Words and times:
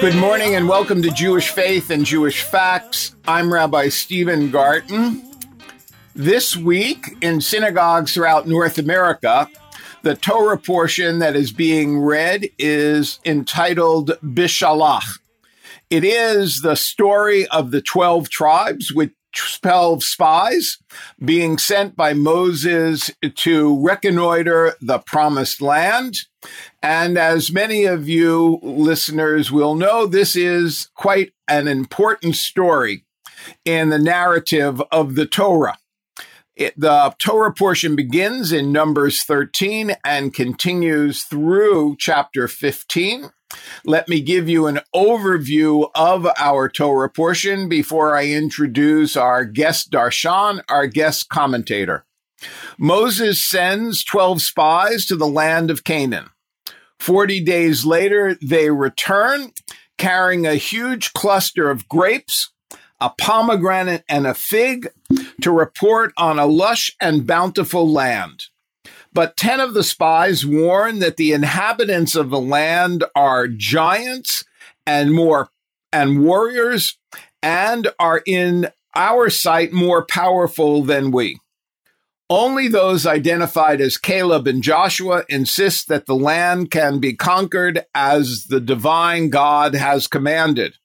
Good 0.00 0.14
morning 0.14 0.54
and 0.54 0.68
welcome 0.68 1.02
to 1.02 1.10
Jewish 1.10 1.50
Faith 1.50 1.90
and 1.90 2.04
Jewish 2.06 2.42
Facts. 2.42 3.16
I'm 3.26 3.52
Rabbi 3.52 3.88
Stephen 3.88 4.50
Garten. 4.50 5.22
This 6.14 6.56
week 6.56 7.16
in 7.20 7.40
synagogues 7.40 8.14
throughout 8.14 8.46
North 8.46 8.78
America, 8.78 9.48
the 10.02 10.14
Torah 10.14 10.58
portion 10.58 11.18
that 11.18 11.34
is 11.34 11.52
being 11.52 11.98
read 11.98 12.50
is 12.56 13.20
entitled 13.24 14.12
Bishalach. 14.22 15.19
It 15.90 16.04
is 16.04 16.60
the 16.60 16.76
story 16.76 17.48
of 17.48 17.72
the 17.72 17.82
12 17.82 18.30
tribes 18.30 18.92
with 18.92 19.10
12 19.34 20.04
spies 20.04 20.78
being 21.24 21.58
sent 21.58 21.96
by 21.96 22.14
Moses 22.14 23.10
to 23.34 23.84
reconnoiter 23.84 24.76
the 24.80 25.00
promised 25.00 25.60
land. 25.60 26.18
And 26.80 27.18
as 27.18 27.50
many 27.50 27.86
of 27.86 28.08
you 28.08 28.60
listeners 28.62 29.50
will 29.50 29.74
know, 29.74 30.06
this 30.06 30.36
is 30.36 30.88
quite 30.94 31.32
an 31.48 31.66
important 31.66 32.36
story 32.36 33.04
in 33.64 33.88
the 33.88 33.98
narrative 33.98 34.80
of 34.92 35.16
the 35.16 35.26
Torah. 35.26 35.79
It, 36.56 36.78
the 36.78 37.14
Torah 37.18 37.52
portion 37.52 37.96
begins 37.96 38.52
in 38.52 38.72
Numbers 38.72 39.22
13 39.22 39.92
and 40.04 40.34
continues 40.34 41.22
through 41.22 41.96
chapter 41.98 42.48
15. 42.48 43.30
Let 43.84 44.08
me 44.08 44.20
give 44.20 44.48
you 44.48 44.66
an 44.66 44.80
overview 44.94 45.90
of 45.94 46.26
our 46.38 46.68
Torah 46.68 47.10
portion 47.10 47.68
before 47.68 48.16
I 48.16 48.26
introduce 48.26 49.16
our 49.16 49.44
guest 49.44 49.90
Darshan, 49.90 50.62
our 50.68 50.86
guest 50.86 51.28
commentator. 51.28 52.04
Moses 52.78 53.44
sends 53.44 54.04
12 54.04 54.42
spies 54.42 55.06
to 55.06 55.16
the 55.16 55.26
land 55.26 55.70
of 55.70 55.84
Canaan. 55.84 56.30
40 56.98 57.42
days 57.42 57.84
later, 57.84 58.36
they 58.42 58.70
return 58.70 59.52
carrying 59.98 60.46
a 60.46 60.54
huge 60.54 61.12
cluster 61.12 61.70
of 61.70 61.88
grapes, 61.88 62.52
a 63.00 63.10
pomegranate, 63.10 64.04
and 64.08 64.26
a 64.26 64.34
fig 64.34 64.88
to 65.40 65.50
report 65.50 66.12
on 66.16 66.38
a 66.38 66.46
lush 66.46 66.94
and 67.00 67.26
bountiful 67.26 67.90
land. 67.90 68.46
But 69.12 69.36
10 69.36 69.60
of 69.60 69.74
the 69.74 69.82
spies 69.82 70.46
warn 70.46 71.00
that 71.00 71.16
the 71.16 71.32
inhabitants 71.32 72.14
of 72.14 72.30
the 72.30 72.40
land 72.40 73.04
are 73.16 73.48
giants 73.48 74.44
and 74.86 75.12
more 75.12 75.48
and 75.92 76.22
warriors 76.24 76.96
and 77.42 77.88
are 77.98 78.22
in 78.26 78.68
our 78.94 79.30
sight 79.30 79.72
more 79.72 80.04
powerful 80.04 80.82
than 80.82 81.10
we. 81.10 81.40
Only 82.28 82.68
those 82.68 83.06
identified 83.06 83.80
as 83.80 83.96
Caleb 83.96 84.46
and 84.46 84.62
Joshua 84.62 85.24
insist 85.28 85.88
that 85.88 86.06
the 86.06 86.14
land 86.14 86.70
can 86.70 87.00
be 87.00 87.14
conquered 87.14 87.84
as 87.92 88.44
the 88.44 88.60
divine 88.60 89.30
God 89.30 89.74
has 89.74 90.06
commanded. 90.06 90.76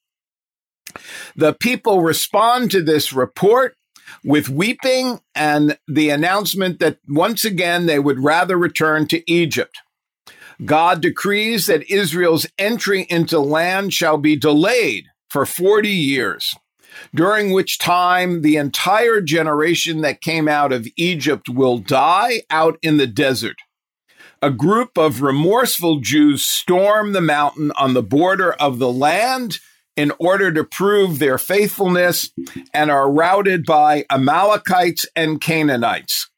The 1.35 1.53
people 1.53 2.01
respond 2.01 2.71
to 2.71 2.81
this 2.83 3.13
report 3.13 3.75
with 4.23 4.49
weeping 4.49 5.19
and 5.33 5.77
the 5.87 6.09
announcement 6.09 6.79
that 6.79 6.99
once 7.07 7.45
again 7.45 7.85
they 7.85 7.99
would 7.99 8.23
rather 8.23 8.57
return 8.57 9.07
to 9.07 9.31
Egypt. 9.31 9.77
God 10.63 11.02
decrees 11.02 11.67
that 11.67 11.89
Israel's 11.89 12.47
entry 12.57 13.05
into 13.09 13.39
land 13.39 13.93
shall 13.93 14.17
be 14.17 14.35
delayed 14.37 15.07
for 15.29 15.45
40 15.45 15.89
years, 15.89 16.55
during 17.13 17.52
which 17.52 17.77
time 17.77 18.41
the 18.41 18.55
entire 18.55 19.19
generation 19.19 20.02
that 20.02 20.21
came 20.21 20.47
out 20.47 20.71
of 20.71 20.87
Egypt 20.95 21.49
will 21.49 21.77
die 21.77 22.43
out 22.49 22.77
in 22.81 22.97
the 22.97 23.07
desert. 23.07 23.57
A 24.41 24.49
group 24.49 24.97
of 24.97 25.21
remorseful 25.21 25.99
Jews 25.99 26.43
storm 26.43 27.11
the 27.14 27.21
mountain 27.21 27.71
on 27.77 27.93
the 27.93 28.03
border 28.03 28.53
of 28.53 28.80
the 28.80 28.91
land 28.91 29.59
in 29.95 30.11
order 30.20 30.52
to 30.52 30.64
prove 30.64 31.20
their 31.20 31.38
faithfulness 31.38 32.32
and 32.73 32.92
are 32.92 33.11
routed 33.11 33.66
by 33.66 34.06
Amalekites 34.10 35.06
and 35.16 35.39
Canaanites. 35.39 36.30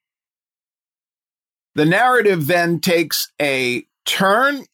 The 1.76 1.86
narrative 1.86 2.48
then 2.48 2.80
takes 2.80 3.32
a 3.42 3.86
turn 4.06 4.66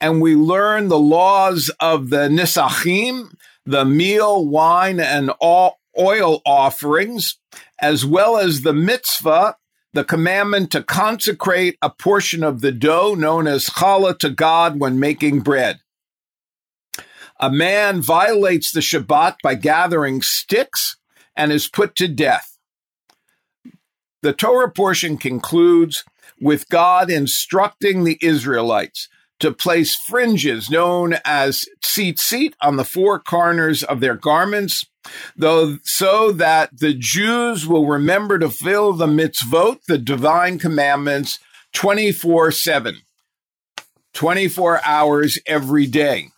and 0.00 0.20
we 0.20 0.34
learn 0.34 0.88
the 0.88 0.98
laws 0.98 1.70
of 1.80 2.10
the 2.10 2.28
Nisachim, 2.28 3.32
the 3.64 3.84
meal, 3.84 4.44
wine, 4.44 4.98
and 4.98 5.30
oil 5.40 6.42
offerings, 6.44 7.38
as 7.80 8.04
well 8.04 8.36
as 8.36 8.62
the 8.62 8.72
mitzvah, 8.72 9.56
the 9.92 10.04
commandment 10.04 10.72
to 10.72 10.82
consecrate 10.82 11.78
a 11.80 11.90
portion 11.90 12.42
of 12.42 12.60
the 12.60 12.72
dough 12.72 13.14
known 13.14 13.46
as 13.46 13.66
challah 13.66 14.18
to 14.18 14.30
God 14.30 14.80
when 14.80 14.98
making 14.98 15.40
bread. 15.40 15.80
A 17.42 17.50
man 17.50 18.00
violates 18.00 18.70
the 18.70 18.78
Shabbat 18.78 19.34
by 19.42 19.56
gathering 19.56 20.22
sticks 20.22 20.96
and 21.34 21.50
is 21.50 21.66
put 21.66 21.96
to 21.96 22.06
death. 22.06 22.56
The 24.22 24.32
Torah 24.32 24.70
portion 24.70 25.16
concludes 25.16 26.04
with 26.40 26.68
God 26.68 27.10
instructing 27.10 28.04
the 28.04 28.16
Israelites 28.22 29.08
to 29.40 29.50
place 29.50 29.96
fringes 29.96 30.70
known 30.70 31.16
as 31.24 31.66
tzitzit 31.82 32.52
on 32.62 32.76
the 32.76 32.84
four 32.84 33.18
corners 33.18 33.82
of 33.82 33.98
their 33.98 34.14
garments, 34.14 34.86
though 35.34 35.78
so 35.82 36.30
that 36.30 36.78
the 36.78 36.94
Jews 36.94 37.66
will 37.66 37.86
remember 37.86 38.38
to 38.38 38.50
fill 38.50 38.92
the 38.92 39.08
mitzvot, 39.08 39.82
the 39.88 39.98
divine 39.98 40.60
commandments, 40.60 41.40
24 41.72 42.52
7, 42.52 42.98
24 44.12 44.80
hours 44.84 45.40
every 45.44 45.88
day. 45.88 46.31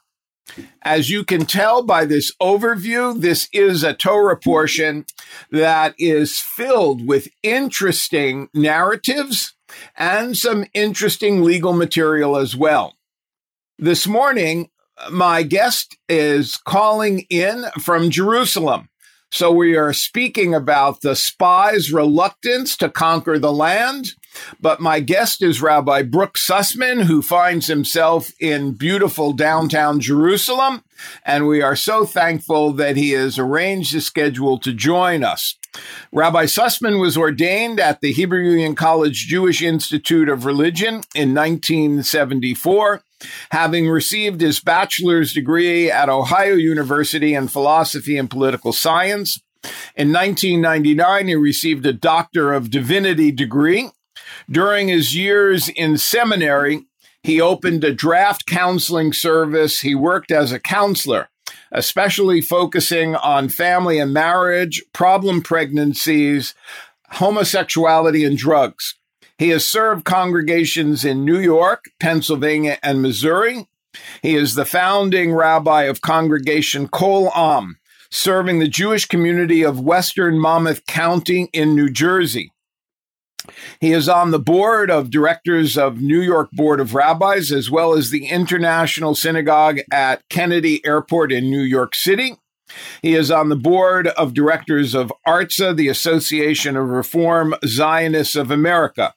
As 0.82 1.10
you 1.10 1.24
can 1.24 1.46
tell 1.46 1.82
by 1.82 2.04
this 2.04 2.32
overview, 2.40 3.18
this 3.18 3.48
is 3.52 3.82
a 3.82 3.94
Torah 3.94 4.36
portion 4.36 5.06
that 5.50 5.94
is 5.98 6.38
filled 6.38 7.06
with 7.06 7.28
interesting 7.42 8.48
narratives 8.54 9.54
and 9.96 10.36
some 10.36 10.66
interesting 10.74 11.42
legal 11.42 11.72
material 11.72 12.36
as 12.36 12.54
well. 12.54 12.94
This 13.78 14.06
morning, 14.06 14.68
my 15.10 15.42
guest 15.42 15.96
is 16.08 16.56
calling 16.58 17.26
in 17.30 17.64
from 17.82 18.10
Jerusalem. 18.10 18.88
So 19.32 19.50
we 19.50 19.76
are 19.76 19.92
speaking 19.92 20.54
about 20.54 21.00
the 21.00 21.16
spies' 21.16 21.92
reluctance 21.92 22.76
to 22.76 22.88
conquer 22.88 23.38
the 23.38 23.52
land. 23.52 24.12
But 24.60 24.80
my 24.80 25.00
guest 25.00 25.42
is 25.42 25.62
Rabbi 25.62 26.02
Brooks 26.02 26.46
Sussman, 26.46 27.04
who 27.04 27.22
finds 27.22 27.66
himself 27.66 28.30
in 28.40 28.72
beautiful 28.72 29.32
downtown 29.32 30.00
Jerusalem. 30.00 30.82
And 31.24 31.46
we 31.46 31.62
are 31.62 31.76
so 31.76 32.04
thankful 32.04 32.72
that 32.72 32.96
he 32.96 33.10
has 33.10 33.38
arranged 33.38 33.94
a 33.94 34.00
schedule 34.00 34.58
to 34.58 34.72
join 34.72 35.24
us. 35.24 35.56
Rabbi 36.12 36.44
Sussman 36.44 37.00
was 37.00 37.16
ordained 37.16 37.80
at 37.80 38.00
the 38.00 38.12
Hebrew 38.12 38.42
Union 38.42 38.74
College 38.74 39.26
Jewish 39.26 39.62
Institute 39.62 40.28
of 40.28 40.44
Religion 40.44 41.02
in 41.14 41.34
1974, 41.34 43.02
having 43.50 43.88
received 43.88 44.40
his 44.40 44.60
bachelor's 44.60 45.32
degree 45.32 45.90
at 45.90 46.08
Ohio 46.08 46.54
University 46.54 47.34
in 47.34 47.48
philosophy 47.48 48.16
and 48.16 48.30
political 48.30 48.72
science. 48.72 49.40
In 49.96 50.12
1999, 50.12 51.28
he 51.28 51.34
received 51.34 51.86
a 51.86 51.92
Doctor 51.92 52.52
of 52.52 52.70
Divinity 52.70 53.32
degree. 53.32 53.90
During 54.50 54.88
his 54.88 55.14
years 55.14 55.68
in 55.68 55.98
seminary, 55.98 56.86
he 57.22 57.40
opened 57.40 57.84
a 57.84 57.92
draft 57.92 58.46
counseling 58.46 59.12
service. 59.12 59.80
He 59.80 59.94
worked 59.94 60.30
as 60.30 60.52
a 60.52 60.60
counselor 60.60 61.28
especially 61.74 62.40
focusing 62.40 63.16
on 63.16 63.48
family 63.48 63.98
and 63.98 64.14
marriage, 64.14 64.82
problem 64.92 65.42
pregnancies, 65.42 66.54
homosexuality, 67.10 68.24
and 68.24 68.38
drugs. 68.38 68.94
He 69.36 69.48
has 69.48 69.66
served 69.66 70.04
congregations 70.04 71.04
in 71.04 71.24
New 71.24 71.40
York, 71.40 71.86
Pennsylvania, 71.98 72.78
and 72.82 73.02
Missouri. 73.02 73.68
He 74.22 74.36
is 74.36 74.54
the 74.54 74.64
founding 74.64 75.34
rabbi 75.34 75.82
of 75.82 76.00
Congregation 76.00 76.88
Kol 76.88 77.32
Am, 77.34 77.78
serving 78.10 78.60
the 78.60 78.68
Jewish 78.68 79.06
community 79.06 79.64
of 79.64 79.80
Western 79.80 80.38
Monmouth 80.38 80.86
County 80.86 81.50
in 81.52 81.74
New 81.74 81.90
Jersey. 81.90 82.52
He 83.80 83.92
is 83.92 84.08
on 84.08 84.30
the 84.30 84.38
board 84.38 84.90
of 84.90 85.10
directors 85.10 85.76
of 85.76 86.00
New 86.00 86.20
York 86.20 86.50
Board 86.52 86.80
of 86.80 86.94
Rabbis, 86.94 87.52
as 87.52 87.70
well 87.70 87.94
as 87.94 88.10
the 88.10 88.26
International 88.26 89.14
Synagogue 89.14 89.80
at 89.92 90.22
Kennedy 90.28 90.84
Airport 90.84 91.32
in 91.32 91.50
New 91.50 91.62
York 91.62 91.94
City. 91.94 92.36
He 93.02 93.14
is 93.14 93.30
on 93.30 93.50
the 93.50 93.56
board 93.56 94.08
of 94.08 94.34
directors 94.34 94.94
of 94.94 95.12
ARZA, 95.26 95.76
the 95.76 95.88
Association 95.88 96.76
of 96.76 96.88
Reform 96.88 97.54
Zionists 97.64 98.36
of 98.36 98.50
America. 98.50 99.14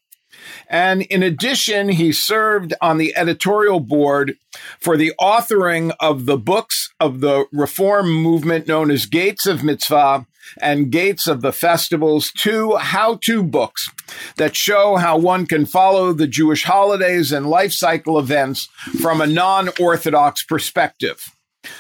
And 0.69 1.01
in 1.03 1.23
addition, 1.23 1.89
he 1.89 2.11
served 2.11 2.73
on 2.81 2.97
the 2.97 3.15
editorial 3.15 3.79
board 3.79 4.35
for 4.79 4.97
the 4.97 5.13
authoring 5.19 5.93
of 5.99 6.25
the 6.25 6.37
books 6.37 6.89
of 6.99 7.21
the 7.21 7.45
reform 7.51 8.11
movement 8.11 8.67
known 8.67 8.91
as 8.91 9.05
Gates 9.05 9.45
of 9.45 9.63
Mitzvah 9.63 10.25
and 10.59 10.91
Gates 10.91 11.27
of 11.27 11.41
the 11.41 11.51
Festivals, 11.51 12.31
two 12.31 12.75
how 12.75 13.15
to 13.23 13.43
books 13.43 13.89
that 14.37 14.55
show 14.55 14.95
how 14.95 15.17
one 15.17 15.45
can 15.45 15.65
follow 15.65 16.13
the 16.13 16.27
Jewish 16.27 16.63
holidays 16.63 17.31
and 17.31 17.49
life 17.49 17.73
cycle 17.73 18.17
events 18.19 18.67
from 19.01 19.21
a 19.21 19.27
non 19.27 19.69
Orthodox 19.79 20.43
perspective. 20.43 21.31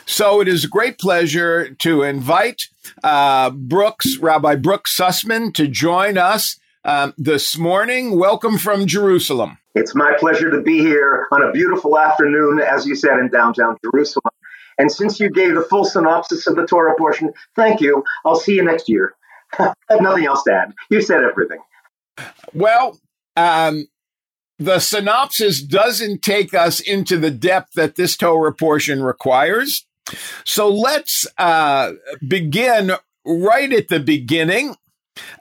So 0.05 0.41
it 0.41 0.47
is 0.47 0.65
a 0.65 0.69
great 0.69 0.99
pleasure 0.99 1.73
to 1.75 2.03
invite 2.03 2.63
uh, 3.03 3.51
Brooks, 3.51 4.17
Rabbi 4.17 4.55
Brooks 4.55 4.97
Sussman, 4.97 5.53
to 5.53 5.67
join 5.67 6.17
us 6.17 6.59
um, 6.83 7.13
this 7.17 7.57
morning. 7.57 8.17
Welcome 8.17 8.57
from 8.57 8.85
Jerusalem. 8.85 9.57
It's 9.75 9.93
my 9.93 10.15
pleasure 10.17 10.49
to 10.49 10.61
be 10.61 10.79
here 10.79 11.27
on 11.31 11.43
a 11.43 11.51
beautiful 11.51 11.99
afternoon, 11.99 12.59
as 12.59 12.87
you 12.87 12.95
said, 12.95 13.19
in 13.19 13.29
downtown 13.29 13.77
Jerusalem. 13.83 14.31
And 14.77 14.91
since 14.91 15.19
you 15.19 15.29
gave 15.29 15.55
the 15.55 15.61
full 15.61 15.85
synopsis 15.85 16.47
of 16.47 16.55
the 16.55 16.65
Torah 16.65 16.95
portion, 16.97 17.33
thank 17.55 17.81
you. 17.81 18.03
I'll 18.25 18.35
see 18.35 18.55
you 18.55 18.63
next 18.63 18.87
year. 18.87 19.15
Nothing 19.89 20.25
else 20.25 20.43
to 20.43 20.53
add. 20.53 20.73
You 20.89 21.01
said 21.01 21.23
everything. 21.23 21.59
Well, 22.53 22.99
um, 23.35 23.87
the 24.59 24.79
synopsis 24.79 25.61
doesn't 25.61 26.21
take 26.21 26.53
us 26.53 26.79
into 26.79 27.17
the 27.17 27.31
depth 27.31 27.73
that 27.73 27.95
this 27.95 28.17
Torah 28.17 28.53
portion 28.53 29.03
requires. 29.03 29.85
So 30.45 30.69
let's 30.69 31.27
uh, 31.37 31.93
begin 32.27 32.93
right 33.25 33.71
at 33.73 33.89
the 33.89 33.99
beginning 33.99 34.75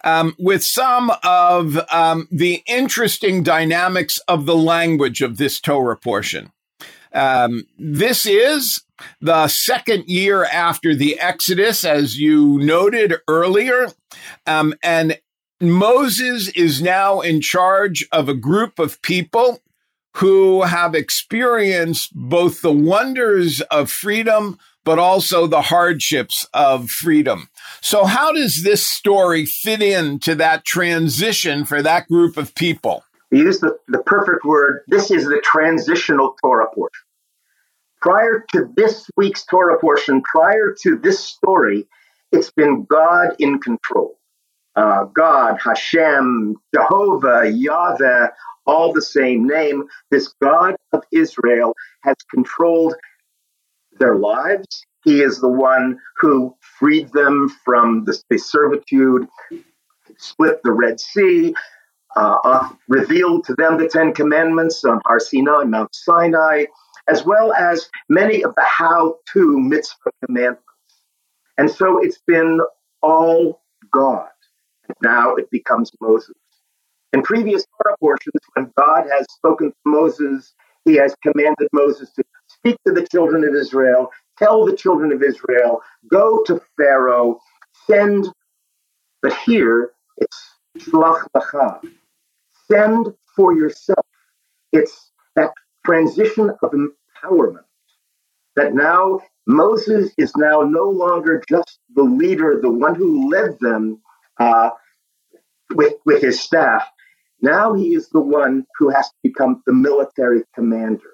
um, 0.04 0.34
with 0.38 0.62
some 0.62 1.12
of 1.22 1.78
um, 1.90 2.28
the 2.30 2.62
interesting 2.66 3.42
dynamics 3.42 4.18
of 4.28 4.46
the 4.46 4.56
language 4.56 5.22
of 5.22 5.36
this 5.36 5.60
Torah 5.60 5.96
portion. 5.96 6.52
Um, 7.12 7.66
this 7.78 8.26
is 8.26 8.82
the 9.20 9.48
second 9.48 10.08
year 10.08 10.44
after 10.44 10.94
the 10.94 11.18
Exodus, 11.18 11.84
as 11.84 12.18
you 12.18 12.58
noted 12.58 13.14
earlier. 13.28 13.88
Um, 14.46 14.74
and 14.82 15.18
Moses 15.60 16.48
is 16.48 16.82
now 16.82 17.20
in 17.20 17.40
charge 17.40 18.06
of 18.12 18.28
a 18.28 18.34
group 18.34 18.78
of 18.78 19.00
people 19.02 19.60
who 20.16 20.62
have 20.62 20.94
experienced 20.94 22.10
both 22.14 22.62
the 22.62 22.72
wonders 22.72 23.60
of 23.62 23.90
freedom, 23.90 24.58
but 24.84 24.98
also 24.98 25.46
the 25.46 25.62
hardships 25.62 26.46
of 26.54 26.90
freedom. 26.90 27.48
So, 27.82 28.04
how 28.04 28.32
does 28.32 28.62
this 28.62 28.86
story 28.86 29.44
fit 29.44 29.82
into 29.82 30.34
that 30.36 30.64
transition 30.64 31.64
for 31.64 31.82
that 31.82 32.08
group 32.08 32.36
of 32.36 32.54
people? 32.54 33.04
You 33.36 33.44
use 33.44 33.60
the, 33.60 33.76
the 33.88 33.98
perfect 33.98 34.46
word. 34.46 34.80
This 34.88 35.10
is 35.10 35.26
the 35.26 35.42
transitional 35.44 36.36
Torah 36.42 36.68
portion. 36.74 37.04
Prior 38.00 38.46
to 38.52 38.72
this 38.74 39.10
week's 39.18 39.44
Torah 39.44 39.78
portion, 39.78 40.22
prior 40.22 40.74
to 40.82 40.96
this 40.96 41.20
story, 41.20 41.86
it's 42.32 42.50
been 42.50 42.86
God 42.86 43.36
in 43.38 43.58
control. 43.58 44.18
Uh, 44.74 45.04
God, 45.04 45.58
Hashem, 45.62 46.56
Jehovah, 46.74 47.50
Yahweh, 47.50 48.28
all 48.66 48.94
the 48.94 49.02
same 49.02 49.46
name. 49.46 49.84
This 50.10 50.32
God 50.40 50.76
of 50.92 51.02
Israel 51.12 51.74
has 52.04 52.16
controlled 52.30 52.94
their 53.98 54.16
lives. 54.16 54.66
He 55.04 55.20
is 55.20 55.40
the 55.40 55.50
one 55.50 55.98
who 56.16 56.56
freed 56.78 57.12
them 57.12 57.50
from 57.66 58.04
the, 58.06 58.18
the 58.30 58.38
servitude, 58.38 59.28
split 60.16 60.60
the 60.64 60.72
Red 60.72 60.98
Sea, 60.98 61.54
uh, 62.16 62.38
uh, 62.44 62.70
revealed 62.88 63.44
to 63.46 63.54
them 63.56 63.78
the 63.78 63.88
Ten 63.88 64.14
Commandments 64.14 64.84
on 64.84 65.00
Har 65.06 65.20
Sinai, 65.20 65.64
Mount 65.64 65.94
Sinai, 65.94 66.66
as 67.08 67.24
well 67.26 67.52
as 67.54 67.88
many 68.10 68.44
of 68.44 68.54
the 68.56 68.64
how 68.64 69.16
to 69.34 69.60
mitzvah 69.60 70.12
commandments. 70.26 70.64
And 71.58 71.70
so 71.70 72.02
it's 72.02 72.20
been 72.26 72.60
all 73.02 73.62
God. 73.92 74.28
Now 75.02 75.36
it 75.36 75.50
becomes 75.50 75.92
Moses. 76.00 76.34
In 77.12 77.22
previous 77.22 77.64
Torah 77.82 77.96
portions, 78.00 78.40
when 78.54 78.72
God 78.78 79.04
has 79.10 79.26
spoken 79.32 79.70
to 79.70 79.76
Moses, 79.86 80.54
he 80.86 80.96
has 80.96 81.14
commanded 81.24 81.68
Moses 81.74 82.12
to 82.14 82.24
speak 82.48 82.76
to 82.86 82.94
the 82.94 83.06
children 83.12 83.44
of 83.48 83.54
Israel, 83.54 84.10
tell 84.38 84.66
the 84.66 84.76
children 84.76 85.12
of 85.12 85.22
Israel, 85.24 85.82
go 86.10 86.44
to 86.44 86.60
Pharaoh, 86.78 87.40
send. 87.88 88.28
But 89.22 89.34
here 89.38 89.92
it's 90.18 90.38
shlach 90.78 91.26
send 92.70 93.08
for 93.36 93.54
yourself. 93.54 94.06
It's 94.72 95.12
that 95.36 95.52
transition 95.84 96.50
of 96.62 96.72
empowerment 96.72 97.64
that 98.56 98.74
now 98.74 99.20
Moses 99.46 100.12
is 100.18 100.32
now 100.36 100.62
no 100.62 100.90
longer 100.90 101.42
just 101.48 101.78
the 101.94 102.02
leader, 102.04 102.60
the 102.60 102.70
one 102.70 102.94
who 102.96 103.30
led 103.30 103.58
them 103.60 104.00
uh, 104.38 104.70
with, 105.74 105.94
with 106.06 106.22
his 106.22 106.40
staff. 106.40 106.84
Now 107.42 107.74
he 107.74 107.94
is 107.94 108.08
the 108.10 108.20
one 108.20 108.66
who 108.78 108.90
has 108.90 109.08
to 109.08 109.14
become 109.22 109.62
the 109.66 109.74
military 109.74 110.44
commander. 110.54 111.12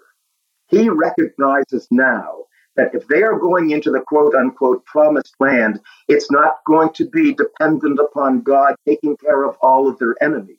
He 0.69 0.89
recognizes 0.91 1.89
now 1.91 2.45
that 2.77 2.95
if 2.95 3.09
they 3.09 3.23
are 3.23 3.39
going 3.39 3.71
into 3.71 3.91
the 3.91 4.01
quote 4.01 4.35
unquote 4.35 4.87
promised 4.87 5.35
land, 5.41 5.81
it's 6.09 6.31
not 6.33 6.57
going 6.67 6.93
to 6.95 7.09
be 7.11 7.35
dependent 7.35 8.01
upon 8.01 8.43
God 8.43 8.77
taking 8.87 9.17
care 9.19 9.45
of 9.45 9.57
all 9.63 9.89
of 9.89 9.99
their 9.99 10.17
enemies. 10.23 10.59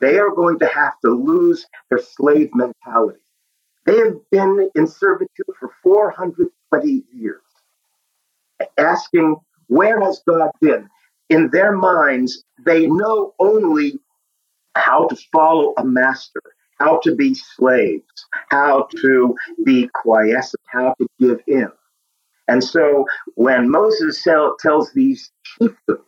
They 0.00 0.18
are 0.18 0.30
going 0.30 0.58
to 0.60 0.66
have 0.66 0.94
to 1.04 1.10
lose 1.10 1.66
their 1.90 1.98
slave 1.98 2.50
mentality. 2.54 3.20
They 3.86 3.98
have 3.98 4.30
been 4.30 4.70
in 4.74 4.86
servitude 4.86 5.46
for 5.58 5.70
420 5.82 7.04
years, 7.12 7.40
asking, 8.76 9.36
Where 9.68 10.00
has 10.00 10.22
God 10.28 10.50
been? 10.60 10.88
In 11.30 11.50
their 11.50 11.72
minds, 11.72 12.44
they 12.64 12.86
know 12.86 13.34
only 13.38 13.98
how 14.74 15.06
to 15.08 15.16
follow 15.32 15.74
a 15.76 15.84
master 15.84 16.42
how 16.78 17.00
to 17.02 17.14
be 17.14 17.34
slaves, 17.34 18.26
how 18.50 18.88
to 19.00 19.34
be 19.64 19.88
quiescent, 19.94 20.62
how 20.66 20.94
to 20.98 21.08
give 21.18 21.40
in. 21.46 21.70
And 22.46 22.62
so 22.62 23.06
when 23.34 23.70
Moses 23.70 24.22
tells 24.60 24.92
these 24.92 25.30
chieftains, 25.44 26.00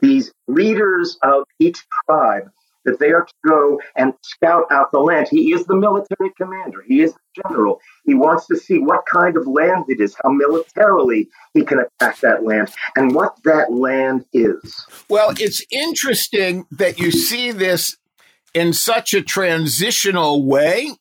these 0.00 0.32
leaders 0.48 1.18
of 1.22 1.44
each 1.58 1.84
tribe, 2.06 2.50
that 2.84 2.98
they 2.98 3.10
are 3.12 3.24
to 3.24 3.34
go 3.46 3.80
and 3.96 4.14
scout 4.22 4.64
out 4.70 4.92
the 4.92 5.00
land. 5.00 5.28
He 5.30 5.52
is 5.52 5.66
the 5.66 5.76
military 5.76 6.30
commander. 6.36 6.82
He 6.86 7.02
is 7.02 7.12
the 7.12 7.42
general. 7.42 7.80
He 8.04 8.14
wants 8.14 8.46
to 8.46 8.56
see 8.56 8.78
what 8.78 9.04
kind 9.06 9.36
of 9.36 9.46
land 9.46 9.84
it 9.88 10.00
is, 10.00 10.16
how 10.22 10.30
militarily 10.30 11.28
he 11.54 11.64
can 11.64 11.78
attack 11.78 12.20
that 12.20 12.44
land, 12.44 12.70
and 12.96 13.14
what 13.14 13.36
that 13.44 13.72
land 13.72 14.24
is. 14.32 14.86
Well, 15.08 15.32
it's 15.38 15.64
interesting 15.70 16.66
that 16.70 16.98
you 16.98 17.10
see 17.10 17.52
this 17.52 17.96
in 18.54 18.72
such 18.72 19.14
a 19.14 19.22
transitional 19.22 20.44
way. 20.44 20.92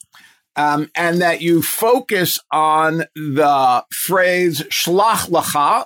Um, 0.56 0.90
and 0.94 1.22
that 1.22 1.42
you 1.42 1.62
focus 1.62 2.38
on 2.52 3.06
the 3.16 3.86
phrase 3.94 4.62
shlach 4.64 5.30
lacha, 5.30 5.86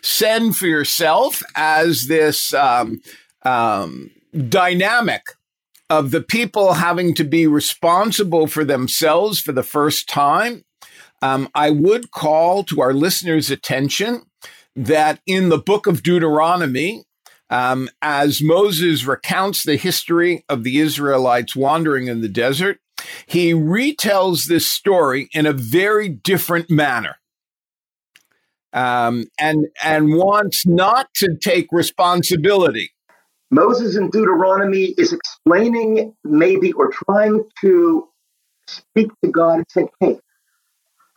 send 0.00 0.56
for 0.56 0.66
yourself, 0.66 1.42
as 1.54 2.06
this 2.06 2.54
um, 2.54 3.02
um, 3.42 4.10
dynamic 4.34 5.22
of 5.90 6.10
the 6.10 6.22
people 6.22 6.74
having 6.74 7.14
to 7.14 7.24
be 7.24 7.46
responsible 7.46 8.46
for 8.46 8.64
themselves 8.64 9.40
for 9.40 9.52
the 9.52 9.62
first 9.62 10.08
time. 10.08 10.64
Um, 11.22 11.48
I 11.54 11.70
would 11.70 12.10
call 12.10 12.64
to 12.64 12.80
our 12.80 12.92
listeners' 12.92 13.50
attention 13.50 14.22
that 14.76 15.20
in 15.26 15.48
the 15.48 15.58
book 15.58 15.86
of 15.86 16.02
Deuteronomy, 16.02 17.04
um, 17.50 17.88
as 18.02 18.42
Moses 18.42 19.04
recounts 19.04 19.62
the 19.62 19.76
history 19.76 20.44
of 20.48 20.64
the 20.64 20.80
Israelites 20.80 21.54
wandering 21.54 22.08
in 22.08 22.20
the 22.20 22.28
desert, 22.28 22.78
he 23.26 23.52
retells 23.52 24.46
this 24.46 24.66
story 24.66 25.28
in 25.32 25.46
a 25.46 25.52
very 25.52 26.08
different 26.08 26.70
manner. 26.70 27.16
Um, 28.72 29.26
and 29.38 29.66
and 29.84 30.14
wants 30.14 30.66
not 30.66 31.06
to 31.16 31.36
take 31.40 31.68
responsibility. 31.70 32.93
Moses 33.54 33.96
in 33.96 34.10
Deuteronomy 34.10 34.86
is 34.98 35.12
explaining, 35.12 36.12
maybe, 36.24 36.72
or 36.72 36.90
trying 36.90 37.44
to 37.60 38.08
speak 38.66 39.12
to 39.22 39.30
God 39.30 39.58
and 39.58 39.66
say, 39.70 39.88
"Hey, 40.00 40.18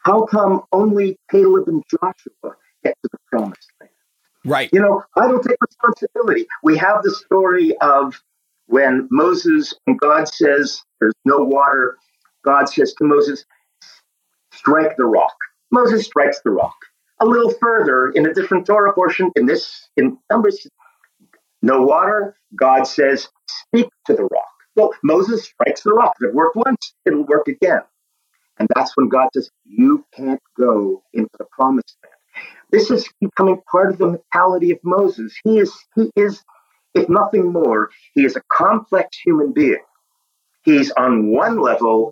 how 0.05 0.25
come 0.25 0.61
only 0.71 1.17
Caleb 1.31 1.67
and 1.67 1.83
Joshua 1.89 2.55
get 2.83 2.95
to 3.01 3.09
the 3.11 3.17
promised 3.31 3.71
land?" 3.81 3.91
Right. 4.45 4.69
You 4.71 4.81
know, 4.81 5.03
I 5.15 5.27
don't 5.27 5.43
take 5.43 5.57
responsibility. 5.59 6.47
We 6.61 6.77
have 6.77 7.01
the 7.01 7.09
story 7.09 7.75
of 7.79 8.21
when 8.67 9.07
Moses 9.09 9.73
and 9.87 9.99
God 9.99 10.27
says 10.27 10.83
there's 10.99 11.15
no 11.25 11.39
water, 11.39 11.97
God 12.45 12.69
says 12.69 12.93
to 12.99 13.03
Moses, 13.03 13.45
strike 14.51 14.95
the 14.95 15.05
rock. 15.05 15.35
Moses 15.71 16.05
strikes 16.05 16.39
the 16.41 16.51
rock. 16.51 16.75
A 17.19 17.25
little 17.25 17.51
further 17.59 18.09
in 18.09 18.27
a 18.27 18.33
different 18.33 18.67
Torah 18.67 18.93
portion, 18.93 19.31
in 19.35 19.47
this, 19.47 19.89
in 19.97 20.19
Numbers, 20.29 20.67
no 21.61 21.83
water, 21.83 22.37
God 22.55 22.85
says, 22.85 23.29
speak 23.47 23.87
to 24.07 24.13
the 24.15 24.23
rock. 24.25 24.49
Well, 24.75 24.91
Moses 25.03 25.45
strikes 25.45 25.83
the 25.83 25.91
rock. 25.93 26.13
If 26.21 26.29
it 26.29 26.35
worked 26.35 26.57
once, 26.57 26.93
it'll 27.05 27.25
work 27.25 27.47
again. 27.49 27.81
And 28.59 28.69
that's 28.75 28.91
when 28.97 29.09
God 29.09 29.29
says, 29.33 29.49
You 29.65 30.05
can't 30.15 30.41
go 30.59 31.03
into 31.13 31.29
the 31.39 31.45
promised 31.51 31.97
land. 32.03 32.15
This 32.71 32.91
is 32.91 33.07
becoming 33.21 33.61
part 33.71 33.91
of 33.91 33.99
the 33.99 34.07
mentality 34.07 34.71
of 34.71 34.79
Moses. 34.83 35.35
He 35.43 35.59
is, 35.59 35.73
he 35.95 36.11
is, 36.15 36.43
if 36.95 37.09
nothing 37.09 37.51
more, 37.53 37.89
he 38.15 38.25
is 38.25 38.35
a 38.35 38.41
complex 38.51 39.17
human 39.25 39.53
being. 39.53 39.83
He's 40.63 40.91
on 40.91 41.31
one 41.31 41.59
level 41.61 42.11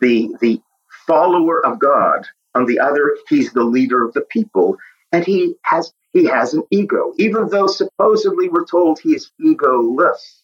the 0.00 0.30
the 0.40 0.60
follower 1.06 1.64
of 1.64 1.78
God. 1.78 2.26
On 2.54 2.66
the 2.66 2.80
other, 2.80 3.16
he's 3.28 3.52
the 3.52 3.64
leader 3.64 4.04
of 4.06 4.14
the 4.14 4.22
people, 4.22 4.76
and 5.12 5.24
he 5.24 5.54
has 5.64 5.92
he 6.12 6.26
has 6.26 6.54
an 6.54 6.62
ego. 6.70 7.12
Even 7.18 7.48
though 7.48 7.66
supposedly 7.66 8.48
we're 8.48 8.64
told 8.64 8.98
he 8.98 9.10
is 9.10 9.30
egoless, 9.40 10.40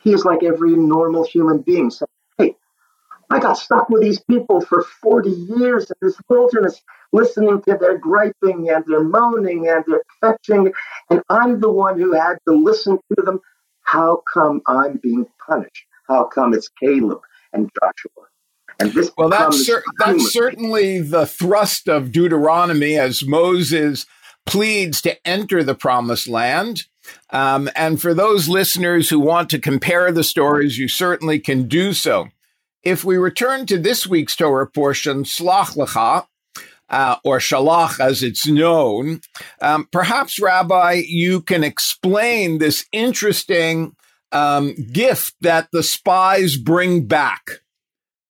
he 0.00 0.12
is 0.12 0.24
like 0.24 0.42
every 0.42 0.74
normal 0.74 1.24
human 1.24 1.58
being. 1.58 1.90
So, 1.90 2.06
hey, 2.38 2.56
I 3.30 3.40
got 3.40 3.54
stuck 3.54 3.88
with 3.88 4.02
these 4.02 4.20
people 4.20 4.60
for 4.60 4.82
40 4.82 5.30
years 5.30 5.90
in 5.90 5.96
this 6.00 6.20
wilderness, 6.28 6.80
listening 7.12 7.62
to 7.62 7.76
their 7.80 7.98
griping 7.98 8.70
and 8.70 8.84
their 8.86 9.02
moaning 9.02 9.68
and 9.68 9.84
their 9.86 10.02
fetching, 10.20 10.72
and 11.10 11.22
I'm 11.28 11.60
the 11.60 11.70
one 11.70 11.98
who 11.98 12.12
had 12.12 12.38
to 12.48 12.54
listen 12.54 12.98
to 13.16 13.22
them. 13.22 13.40
How 13.82 14.22
come 14.32 14.62
I'm 14.66 14.98
being 15.02 15.26
punished? 15.46 15.86
How 16.08 16.24
come 16.24 16.54
it's 16.54 16.68
Caleb 16.68 17.20
and 17.52 17.68
Joshua? 17.80 18.28
And 18.78 18.92
this 18.92 19.12
well, 19.16 19.28
that's, 19.28 19.64
cer- 19.64 19.84
that's 19.98 20.32
certainly 20.32 21.00
the 21.00 21.26
thrust 21.26 21.88
of 21.88 22.10
Deuteronomy 22.10 22.96
as 22.96 23.24
Moses 23.24 24.06
pleads 24.46 25.00
to 25.02 25.26
enter 25.26 25.62
the 25.62 25.74
promised 25.74 26.28
land. 26.28 26.84
Um, 27.30 27.68
and 27.74 28.00
for 28.00 28.14
those 28.14 28.48
listeners 28.48 29.08
who 29.08 29.18
want 29.18 29.50
to 29.50 29.58
compare 29.58 30.12
the 30.12 30.24
stories, 30.24 30.78
you 30.78 30.88
certainly 30.88 31.38
can 31.38 31.68
do 31.68 31.92
so. 31.92 32.28
If 32.82 33.04
we 33.04 33.16
return 33.16 33.66
to 33.66 33.78
this 33.78 34.06
week's 34.06 34.36
Torah 34.36 34.66
portion, 34.66 35.24
Slach 35.24 35.76
Lecha, 35.76 36.26
uh, 36.88 37.16
or 37.24 37.38
Shalach 37.38 37.98
as 38.00 38.22
it's 38.22 38.46
known, 38.46 39.20
um, 39.60 39.88
perhaps, 39.90 40.38
Rabbi, 40.38 41.02
you 41.06 41.40
can 41.40 41.64
explain 41.64 42.58
this 42.58 42.84
interesting 42.92 43.96
um, 44.32 44.74
gift 44.92 45.34
that 45.40 45.68
the 45.72 45.82
spies 45.82 46.56
bring 46.56 47.06
back 47.06 47.62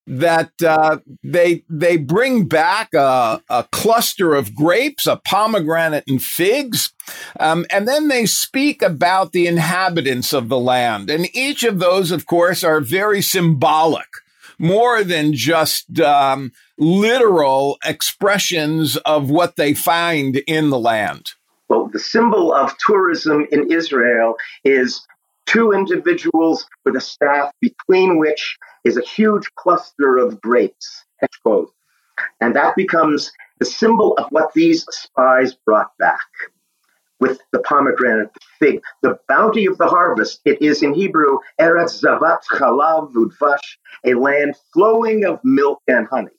that 0.07 0.51
uh, 0.65 0.99
they 1.23 1.65
they 1.69 1.97
bring 1.97 2.47
back 2.47 2.93
a, 2.95 3.41
a, 3.49 3.65
cluster 3.71 4.35
of 4.35 4.55
grapes, 4.55 5.07
a 5.07 5.17
pomegranate 5.17 6.05
and 6.09 6.23
figs, 6.23 6.93
um, 7.39 7.65
and 7.71 7.87
then 7.87 8.09
they 8.09 8.27
speak 8.27 8.83
about 8.83 9.33
the 9.33 9.47
inhabitants 9.47 10.33
of 10.33 10.49
the 10.49 10.59
land. 10.59 11.09
And 11.09 11.29
each 11.35 11.63
of 11.63 11.79
those, 11.79 12.11
of 12.11 12.27
course, 12.27 12.65
are 12.65 12.81
very 12.81 13.23
symbolic, 13.23 14.09
more 14.59 15.05
than 15.05 15.35
just 15.35 16.01
um, 16.01 16.53
literal 16.79 17.79
expressions 17.85 18.97
of 18.99 19.31
what 19.31 19.57
they 19.57 19.73
find 19.73 20.37
in 20.49 20.71
the 20.71 20.79
land. 20.79 21.33
Well, 21.69 21.89
the 21.93 22.01
symbol 22.01 22.53
of 22.53 22.77
tourism 22.85 23.47
in 23.53 23.71
Israel 23.71 24.35
is 24.65 25.07
two 25.47 25.73
individuals 25.73 26.67
with 26.85 26.97
a 26.97 27.01
staff 27.01 27.53
between 27.61 28.19
which 28.19 28.57
is 28.85 28.97
a 28.97 29.03
huge 29.03 29.53
cluster 29.55 30.19
of 30.19 30.41
grapes, 30.41 31.05
quote. 31.43 31.73
And 32.41 32.55
that 32.57 32.77
becomes 32.77 33.33
the 33.59 33.65
symbol 33.65 34.15
of 34.19 34.27
what 34.31 34.53
these 34.55 34.85
spies 34.91 35.55
brought 35.55 35.97
back 35.99 36.27
with 37.21 37.41
the 37.53 37.61
pomegranate, 37.61 38.35
the 38.35 38.41
fig, 38.59 38.83
the 39.03 39.19
bounty 39.29 39.67
of 39.67 39.79
the 39.79 39.87
harvest. 39.87 40.41
It 40.45 40.61
is 40.61 40.83
in 40.83 40.93
Hebrew, 40.93 41.39
Eretz 41.61 42.03
Zavat 42.03 42.41
Chalav 42.53 43.13
Udvash, 43.13 43.77
a 44.05 44.15
land 44.15 44.57
flowing 44.73 45.25
of 45.25 45.39
milk 45.45 45.81
and 45.87 46.09
honey. 46.09 46.31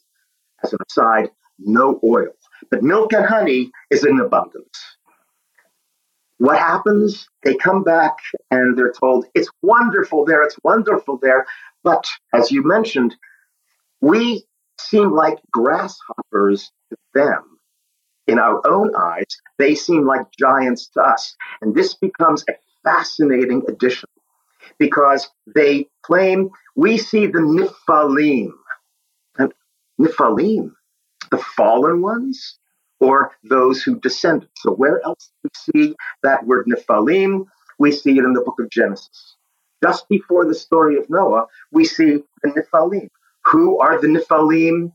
As 0.64 0.74
an 0.74 0.80
aside, 0.90 1.30
no 1.60 2.00
oil. 2.04 2.34
But 2.70 2.84
milk 2.84 3.14
and 3.14 3.26
honey 3.26 3.72
is 3.92 4.04
in 4.04 4.20
abundance. 4.20 4.98
What 6.40 6.58
happens? 6.58 7.30
They 7.44 7.56
come 7.56 7.84
back 7.84 8.18
and 8.52 8.78
they're 8.78 8.92
told, 8.92 9.26
it's 9.34 9.50
wonderful 9.62 10.26
there, 10.26 10.44
it's 10.44 10.58
wonderful 10.64 11.18
there. 11.22 11.46
But 11.84 12.06
as 12.34 12.52
you 12.52 12.64
mentioned, 12.64 13.16
we 14.02 14.46
seem 14.80 15.12
like 15.12 15.40
grasshoppers 15.52 16.72
to 16.90 16.98
them. 17.14 17.60
In 18.28 18.40
our 18.40 18.66
own 18.66 18.96
eyes, 18.96 19.26
they 19.58 19.76
seem 19.76 20.06
like 20.06 20.26
giants 20.40 20.88
to 20.90 21.02
us. 21.02 21.36
And 21.62 21.76
this 21.76 21.94
becomes 21.96 22.46
a 22.50 22.54
fascinating 22.84 23.64
addition 23.68 24.10
because 24.78 25.30
they 25.56 25.88
claim 26.04 26.50
we 26.76 26.98
see 26.98 27.28
the 27.28 27.40
Nephilim. 27.40 28.54
And 29.38 29.54
Nephilim, 30.00 30.72
the 31.32 31.38
fallen 31.38 32.02
ones, 32.02 32.58
or 33.00 33.32
those 33.44 33.84
who 33.84 34.00
descended. 34.00 34.50
So 34.58 34.72
where 34.72 35.02
else 35.06 35.32
do 35.44 35.50
we 35.76 35.84
see 35.84 35.96
that 36.24 36.46
word 36.46 36.66
Nephilim? 36.68 37.46
We 37.78 37.92
see 37.92 38.18
it 38.18 38.24
in 38.24 38.34
the 38.34 38.42
book 38.42 38.60
of 38.60 38.70
Genesis. 38.70 39.36
Just 39.84 40.08
before 40.08 40.46
the 40.46 40.56
story 40.56 40.98
of 40.98 41.10
Noah, 41.10 41.46
we 41.74 41.84
see 41.84 42.24
the 42.42 42.50
Nephilim. 42.50 43.10
Who 43.48 43.80
are 43.80 44.00
the 44.00 44.08
Nephilim? 44.08 44.94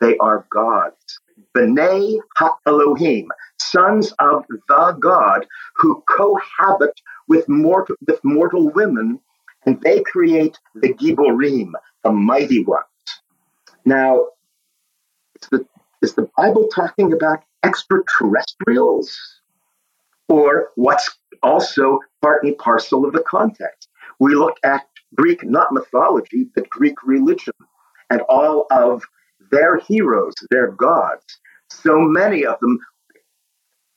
They 0.00 0.16
are 0.18 0.44
gods. 0.50 1.20
B'nai 1.56 2.18
Ha-Elohim, 2.36 3.28
sons 3.60 4.12
of 4.18 4.44
the 4.48 4.96
God 4.98 5.46
who 5.76 6.02
cohabit 6.08 7.00
with 7.28 7.48
mortal, 7.48 7.94
with 8.08 8.18
mortal 8.24 8.70
women, 8.70 9.20
and 9.66 9.80
they 9.82 10.02
create 10.02 10.58
the 10.74 10.94
Giborim, 10.94 11.70
the 12.02 12.10
mighty 12.10 12.64
ones. 12.64 12.84
Now, 13.84 14.26
it's 15.36 15.48
the 15.48 15.64
is 16.02 16.14
the 16.14 16.28
Bible 16.36 16.68
talking 16.74 17.12
about 17.12 17.44
extraterrestrials? 17.62 19.16
Or 20.28 20.70
what's 20.74 21.08
also 21.42 22.00
part 22.20 22.42
and 22.42 22.58
parcel 22.58 23.04
of 23.06 23.12
the 23.12 23.22
context? 23.22 23.81
We 24.20 24.34
look 24.34 24.56
at 24.64 24.82
Greek, 25.16 25.44
not 25.44 25.72
mythology, 25.72 26.46
but 26.54 26.68
Greek 26.70 26.96
religion, 27.04 27.54
and 28.10 28.22
all 28.28 28.66
of 28.70 29.02
their 29.50 29.78
heroes, 29.78 30.34
their 30.50 30.72
gods. 30.72 31.24
So 31.70 32.00
many 32.00 32.46
of 32.46 32.58
them 32.60 32.78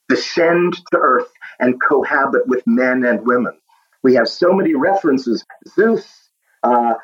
descend 0.08 0.74
to 0.92 0.98
earth 0.98 1.32
and 1.60 1.80
cohabit 1.82 2.46
with 2.48 2.62
men 2.66 3.04
and 3.04 3.26
women. 3.26 3.58
We 4.02 4.14
have 4.14 4.28
so 4.28 4.52
many 4.52 4.74
references. 4.74 5.44
Zeus 5.68 6.06
uh, 6.62 6.94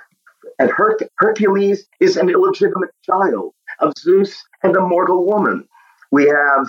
and 0.59 0.71
Her- 0.71 0.99
Hercules 1.19 1.87
is 2.00 2.16
an 2.16 2.31
illegitimate 2.31 2.90
child 3.04 3.54
of 3.81 3.95
Zeus 3.99 4.42
and 4.62 4.76
a 4.76 4.81
mortal 4.81 5.26
woman. 5.26 5.69
We 6.12 6.26
have 6.26 6.69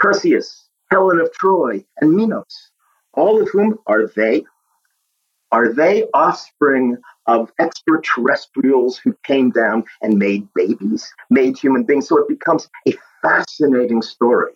Perseus, 0.00 0.68
Helen 0.90 1.20
of 1.20 1.32
Troy, 1.32 1.84
and 2.00 2.12
Minos, 2.14 2.70
all 3.14 3.42
of 3.42 3.48
whom 3.50 3.78
are 3.86 4.08
they? 4.16 4.44
Are 5.56 5.72
they 5.72 6.04
offspring 6.12 6.98
of 7.24 7.50
extraterrestrials 7.58 8.98
who 8.98 9.16
came 9.24 9.50
down 9.50 9.84
and 10.02 10.18
made 10.18 10.46
babies, 10.54 11.10
made 11.30 11.56
human 11.56 11.84
beings? 11.84 12.08
So 12.08 12.18
it 12.18 12.28
becomes 12.28 12.68
a 12.86 12.92
fascinating 13.22 14.02
story 14.02 14.52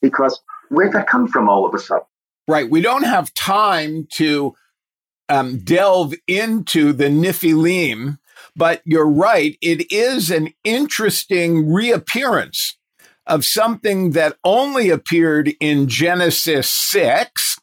because 0.00 0.40
where'd 0.68 0.92
that 0.92 1.08
come 1.08 1.26
from 1.26 1.48
all 1.48 1.66
of 1.66 1.74
a 1.74 1.80
sudden? 1.80 2.04
Right. 2.46 2.70
We 2.70 2.80
don't 2.80 3.02
have 3.02 3.34
time 3.34 4.06
to 4.12 4.54
um, 5.28 5.58
delve 5.58 6.14
into 6.28 6.92
the 6.92 7.06
Nephilim 7.08 8.18
but 8.56 8.82
you're 8.84 9.10
right. 9.10 9.56
It 9.60 9.92
is 9.92 10.30
an 10.30 10.52
interesting 10.64 11.72
reappearance 11.72 12.76
of 13.26 13.44
something 13.44 14.10
that 14.12 14.36
only 14.44 14.90
appeared 14.90 15.52
in 15.60 15.88
Genesis 15.88 16.68
6. 16.68 17.58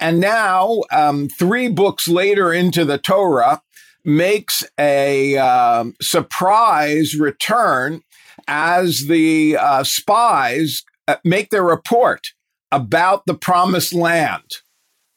And 0.00 0.20
now, 0.20 0.82
um, 0.92 1.28
three 1.28 1.68
books 1.68 2.06
later 2.08 2.52
into 2.52 2.84
the 2.84 2.98
Torah, 2.98 3.62
makes 4.04 4.62
a 4.78 5.36
uh, 5.36 5.84
surprise 6.00 7.14
return 7.18 8.02
as 8.46 9.06
the 9.06 9.56
uh, 9.56 9.84
spies 9.84 10.84
uh, 11.06 11.16
make 11.24 11.50
their 11.50 11.64
report 11.64 12.28
about 12.70 13.26
the 13.26 13.34
promised 13.34 13.92
land. 13.92 14.58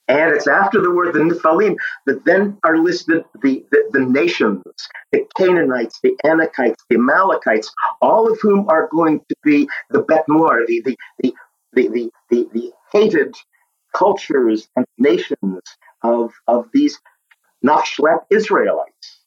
And 0.07 0.35
it's 0.35 0.47
after 0.47 0.81
the 0.81 0.91
word 0.91 1.13
the 1.13 1.19
Nephilim 1.19 1.75
that 2.05 2.25
then 2.25 2.57
are 2.65 2.77
listed 2.77 3.23
the, 3.41 3.63
the, 3.71 3.89
the, 3.91 3.99
nations, 4.01 4.61
the 5.13 5.25
Canaanites, 5.37 5.99
the 6.03 6.17
Anakites, 6.25 6.75
the 6.89 6.97
Amalekites, 6.97 7.71
all 8.01 8.29
of 8.29 8.37
whom 8.41 8.67
are 8.67 8.89
going 8.91 9.19
to 9.19 9.35
be 9.43 9.69
the 9.89 10.01
Bet 10.01 10.25
Mor, 10.27 10.65
the, 10.67 10.81
the, 10.83 10.97
the, 11.21 11.33
the, 11.73 11.87
the, 11.87 12.11
the, 12.29 12.49
the 12.51 12.71
hated 12.91 13.35
cultures 13.95 14.67
and 14.75 14.85
nations 14.97 15.61
of, 16.03 16.31
of 16.47 16.67
these 16.73 16.99
Nachshlet 17.65 18.19
Israelites. 18.29 19.19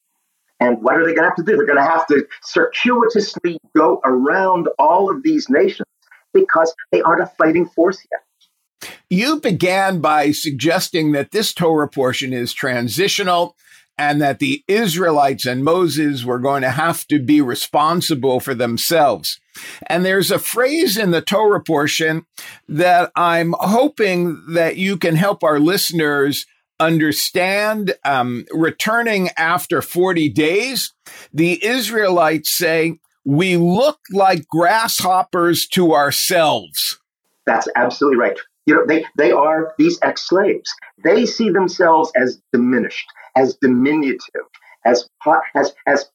And 0.60 0.82
what 0.82 0.94
are 0.94 1.04
they 1.04 1.14
going 1.14 1.24
to 1.24 1.28
have 1.28 1.36
to 1.36 1.42
do? 1.42 1.56
They're 1.56 1.66
going 1.66 1.78
to 1.78 1.84
have 1.84 2.06
to 2.08 2.26
circuitously 2.42 3.58
go 3.76 4.00
around 4.04 4.68
all 4.78 5.10
of 5.10 5.22
these 5.22 5.48
nations 5.48 5.88
because 6.32 6.74
they 6.90 7.02
aren't 7.02 7.22
a 7.22 7.30
fighting 7.38 7.66
force 7.66 7.98
yet. 8.10 8.90
You 9.10 9.40
began 9.40 10.00
by 10.00 10.32
suggesting 10.32 11.12
that 11.12 11.30
this 11.30 11.52
Torah 11.52 11.88
portion 11.88 12.32
is 12.32 12.52
transitional 12.52 13.56
and 13.96 14.20
that 14.20 14.38
the 14.38 14.64
Israelites 14.66 15.46
and 15.46 15.64
Moses 15.64 16.24
were 16.24 16.38
going 16.38 16.62
to 16.62 16.70
have 16.70 17.06
to 17.08 17.18
be 17.18 17.40
responsible 17.40 18.40
for 18.40 18.54
themselves. 18.54 19.40
And 19.86 20.04
there's 20.04 20.30
a 20.30 20.38
phrase 20.38 20.96
in 20.96 21.12
the 21.12 21.22
Torah 21.22 21.62
portion 21.62 22.26
that 22.68 23.12
I'm 23.14 23.54
hoping 23.58 24.42
that 24.48 24.76
you 24.76 24.96
can 24.96 25.16
help 25.16 25.44
our 25.44 25.60
listeners 25.60 26.46
understand. 26.80 27.94
Um, 28.04 28.46
returning 28.50 29.30
after 29.36 29.80
40 29.80 30.28
days, 30.30 30.92
the 31.32 31.64
Israelites 31.64 32.56
say, 32.56 32.98
We 33.24 33.56
look 33.56 34.00
like 34.10 34.48
grasshoppers 34.48 35.68
to 35.68 35.94
ourselves. 35.94 36.98
That's 37.46 37.68
absolutely 37.76 38.18
right. 38.18 38.38
You 38.66 38.74
know, 38.74 38.86
they, 38.86 39.04
they 39.16 39.30
are 39.30 39.74
these 39.78 39.98
ex 40.02 40.26
slaves. 40.26 40.70
They 41.04 41.26
see 41.26 41.50
themselves 41.50 42.10
as 42.16 42.40
diminished 42.52 43.06
as 43.36 43.56
diminutive, 43.56 44.46
as, 44.84 45.08
as, 45.54 45.72
as 45.86 46.10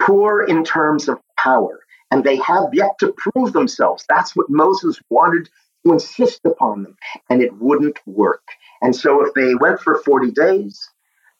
poor 0.00 0.42
in 0.42 0.64
terms 0.64 1.08
of 1.08 1.18
power. 1.38 1.80
And 2.10 2.24
they 2.24 2.36
have 2.36 2.70
yet 2.72 2.98
to 3.00 3.14
prove 3.16 3.52
themselves. 3.52 4.04
That's 4.08 4.34
what 4.34 4.48
Moses 4.48 4.98
wanted 5.10 5.48
to 5.84 5.92
insist 5.92 6.40
upon 6.44 6.82
them. 6.82 6.96
And 7.28 7.42
it 7.42 7.54
wouldn't 7.58 7.98
work. 8.06 8.42
And 8.80 8.94
so 8.94 9.24
if 9.24 9.34
they 9.34 9.54
went 9.54 9.80
for 9.80 10.00
40 10.04 10.30
days, 10.30 10.88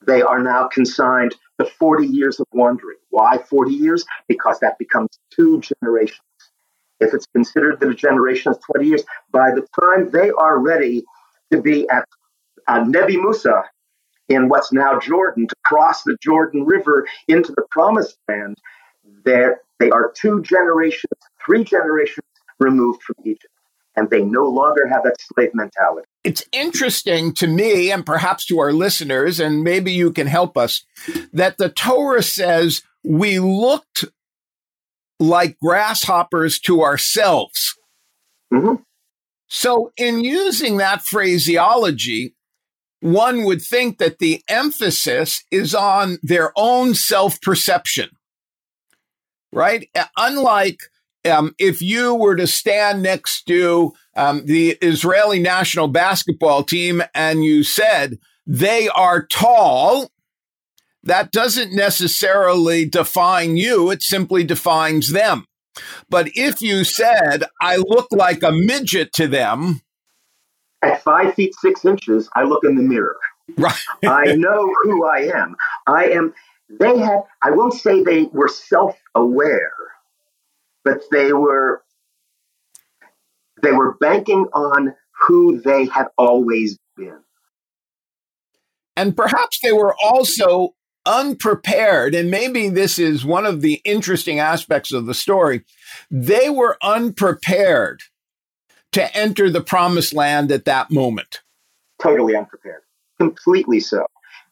they 0.06 0.22
are 0.22 0.42
now 0.42 0.68
consigned 0.68 1.34
to 1.58 1.66
40 1.66 2.06
years 2.06 2.38
of 2.40 2.46
wandering. 2.52 2.98
Why 3.10 3.38
40 3.38 3.72
years? 3.72 4.04
Because 4.28 4.60
that 4.60 4.78
becomes 4.78 5.08
two 5.30 5.60
generations. 5.60 6.20
If 7.00 7.14
it's 7.14 7.26
considered 7.34 7.80
that 7.80 7.88
a 7.88 7.94
generation 7.94 8.52
is 8.52 8.58
20 8.72 8.86
years, 8.88 9.04
by 9.30 9.50
the 9.52 9.66
time 9.80 10.10
they 10.10 10.30
are 10.30 10.58
ready 10.58 11.04
to 11.52 11.60
be 11.60 11.88
at 11.88 12.04
uh, 12.66 12.84
Nebi 12.84 13.16
Musa 13.16 13.64
in 14.28 14.48
what's 14.48 14.72
now 14.72 14.98
Jordan 14.98 15.46
to 15.48 15.54
cross 15.64 16.02
the 16.02 16.16
Jordan 16.22 16.64
River 16.64 17.06
into 17.28 17.52
the 17.52 17.64
promised 17.70 18.18
land, 18.28 18.56
There, 19.24 19.60
they 19.78 19.90
are 19.90 20.12
two 20.14 20.42
generations, 20.42 21.12
three 21.44 21.64
generations 21.64 22.26
removed 22.58 23.02
from 23.02 23.16
Egypt. 23.24 23.52
And 23.96 24.10
they 24.10 24.22
no 24.22 24.46
longer 24.46 24.86
have 24.86 25.02
that 25.04 25.16
slave 25.20 25.50
mentality. 25.54 26.06
It's 26.22 26.44
interesting 26.52 27.34
to 27.34 27.48
me 27.48 27.90
and 27.90 28.06
perhaps 28.06 28.46
to 28.46 28.60
our 28.60 28.72
listeners, 28.72 29.40
and 29.40 29.64
maybe 29.64 29.92
you 29.92 30.12
can 30.12 30.28
help 30.28 30.56
us, 30.56 30.84
that 31.32 31.58
the 31.58 31.68
Torah 31.68 32.22
says 32.22 32.82
we 33.02 33.40
looked 33.40 34.04
like 35.18 35.58
grasshoppers 35.60 36.60
to 36.60 36.82
ourselves. 36.82 37.74
Mm-hmm. 38.52 38.82
So, 39.48 39.92
in 39.96 40.22
using 40.22 40.76
that 40.76 41.02
phraseology, 41.02 42.34
one 43.00 43.44
would 43.44 43.62
think 43.62 43.98
that 43.98 44.18
the 44.18 44.42
emphasis 44.48 45.44
is 45.50 45.74
on 45.74 46.18
their 46.22 46.52
own 46.56 46.94
self 46.94 47.40
perception, 47.40 48.10
right? 49.52 49.88
Unlike 50.16 50.80
um, 51.24 51.54
if 51.58 51.82
you 51.82 52.14
were 52.14 52.36
to 52.36 52.46
stand 52.46 53.02
next 53.02 53.44
to 53.44 53.92
um, 54.16 54.44
the 54.46 54.70
Israeli 54.82 55.38
national 55.38 55.88
basketball 55.88 56.64
team 56.64 57.02
and 57.14 57.44
you 57.44 57.62
said 57.62 58.18
they 58.46 58.88
are 58.88 59.26
tall, 59.26 60.10
that 61.02 61.30
doesn't 61.30 61.72
necessarily 61.72 62.84
define 62.84 63.56
you, 63.56 63.90
it 63.90 64.02
simply 64.02 64.44
defines 64.44 65.12
them. 65.12 65.44
But 66.08 66.30
if 66.34 66.60
you 66.60 66.84
said, 66.84 67.44
I 67.60 67.76
look 67.76 68.08
like 68.10 68.42
a 68.42 68.50
midget 68.50 69.12
to 69.14 69.28
them, 69.28 69.80
at 70.82 71.02
five 71.02 71.34
feet 71.34 71.54
six 71.54 71.84
inches, 71.84 72.28
I 72.34 72.44
look 72.44 72.64
in 72.64 72.76
the 72.76 72.82
mirror. 72.82 73.16
Right. 73.56 73.78
I 74.04 74.32
know 74.36 74.72
who 74.82 75.04
I 75.06 75.30
am. 75.34 75.56
I 75.86 76.06
am. 76.08 76.34
They 76.68 76.98
had. 76.98 77.20
I 77.42 77.50
won't 77.50 77.74
say 77.74 78.02
they 78.02 78.24
were 78.24 78.48
self-aware, 78.48 79.72
but 80.84 81.02
they 81.10 81.32
were. 81.32 81.82
They 83.62 83.72
were 83.72 83.96
banking 83.98 84.46
on 84.52 84.94
who 85.26 85.60
they 85.60 85.86
had 85.86 86.06
always 86.16 86.78
been. 86.96 87.18
And 88.96 89.16
perhaps 89.16 89.58
they 89.60 89.72
were 89.72 89.96
also 90.02 90.74
unprepared. 91.06 92.14
And 92.14 92.30
maybe 92.30 92.68
this 92.68 92.98
is 92.98 93.24
one 93.24 93.46
of 93.46 93.60
the 93.60 93.80
interesting 93.84 94.38
aspects 94.38 94.92
of 94.92 95.06
the 95.06 95.14
story. 95.14 95.64
They 96.10 96.50
were 96.50 96.76
unprepared 96.82 98.02
to 98.92 99.16
enter 99.16 99.50
the 99.50 99.60
promised 99.60 100.14
land 100.14 100.50
at 100.52 100.64
that 100.64 100.90
moment? 100.90 101.40
Totally 102.00 102.36
unprepared. 102.36 102.82
Completely 103.18 103.80
so. 103.80 104.06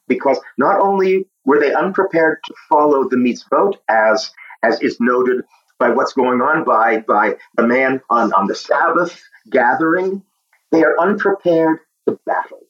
Because 0.09 0.38
not 0.59 0.81
only 0.81 1.27
were 1.44 1.61
they 1.61 1.72
unprepared 1.72 2.38
to 2.46 2.55
follow 2.68 3.09
the 3.09 3.16
mitzvot, 3.16 3.75
as 3.88 4.31
as 4.62 4.81
is 4.81 4.99
noted 5.01 5.44
by 5.79 5.90
what's 5.90 6.12
going 6.12 6.40
on 6.40 6.64
by 6.64 6.99
by 6.99 7.37
the 7.57 7.66
man 7.66 8.01
on, 8.11 8.33
on 8.33 8.46
the 8.46 8.55
Sabbath 8.55 9.20
gathering, 9.51 10.22
they 10.72 10.83
are 10.83 10.99
unprepared 10.99 11.79
to 12.09 12.18
battle. 12.27 12.61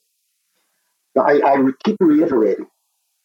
I, 1.19 1.41
I 1.45 1.71
keep 1.85 1.97
reiterating, 2.01 2.67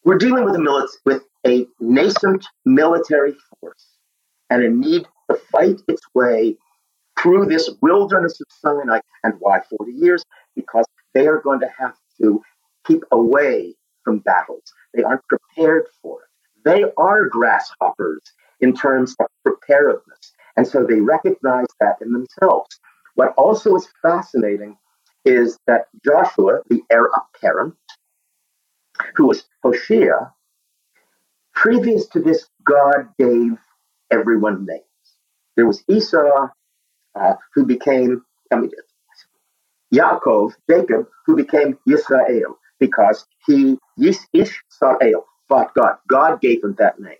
we're 0.04 0.18
dealing 0.18 0.44
with 0.44 0.54
a 0.54 0.58
mili- 0.58 0.88
with 1.04 1.22
a 1.46 1.66
nascent 1.80 2.46
military 2.64 3.34
force 3.60 3.86
and 4.48 4.62
a 4.62 4.70
need 4.70 5.06
to 5.30 5.36
fight 5.36 5.80
its 5.88 6.02
way 6.14 6.56
through 7.22 7.46
this 7.46 7.70
wilderness 7.80 8.40
of 8.40 8.46
Sinai. 8.50 9.00
And 9.22 9.34
why 9.38 9.60
40 9.78 9.92
years? 9.92 10.24
Because 10.56 10.84
they 11.14 11.26
are 11.26 11.40
going 11.40 11.60
to 11.60 11.70
have 11.78 11.94
to 12.20 12.42
keep 12.86 13.04
away 13.12 13.74
from 14.04 14.18
battles. 14.18 14.64
They 14.94 15.02
aren't 15.02 15.22
prepared 15.28 15.86
for 16.02 16.20
it. 16.22 16.28
They 16.64 16.84
are 16.96 17.28
grasshoppers 17.28 18.22
in 18.60 18.74
terms 18.74 19.14
of 19.20 19.26
preparedness. 19.44 20.32
And 20.56 20.66
so 20.66 20.84
they 20.84 21.00
recognize 21.00 21.66
that 21.80 21.96
in 22.00 22.12
themselves. 22.12 22.78
What 23.14 23.34
also 23.36 23.74
is 23.76 23.88
fascinating 24.02 24.76
is 25.24 25.58
that 25.66 25.86
Joshua, 26.04 26.60
the 26.68 26.82
heir 26.90 27.08
apparent, 27.16 27.74
who 29.14 29.26
was 29.26 29.44
Hoshea, 29.62 30.32
previous 31.54 32.06
to 32.08 32.20
this, 32.20 32.48
God 32.64 33.08
gave 33.18 33.52
everyone 34.10 34.66
names. 34.66 34.82
There 35.56 35.66
was 35.66 35.84
Esau, 35.88 36.48
uh, 37.20 37.34
who 37.54 37.66
became 37.66 38.24
I 38.52 38.56
mean, 38.56 38.70
Yaakov, 39.94 40.52
Jacob, 40.70 41.08
who 41.26 41.36
became 41.36 41.78
Israel 41.88 42.58
because 42.80 43.26
he, 43.46 43.78
Yish 44.00 44.20
Israel, 44.34 45.26
fought 45.48 45.74
God. 45.74 45.96
God 46.08 46.42
gave 46.42 46.64
him 46.64 46.76
that 46.78 47.00
name. 47.00 47.16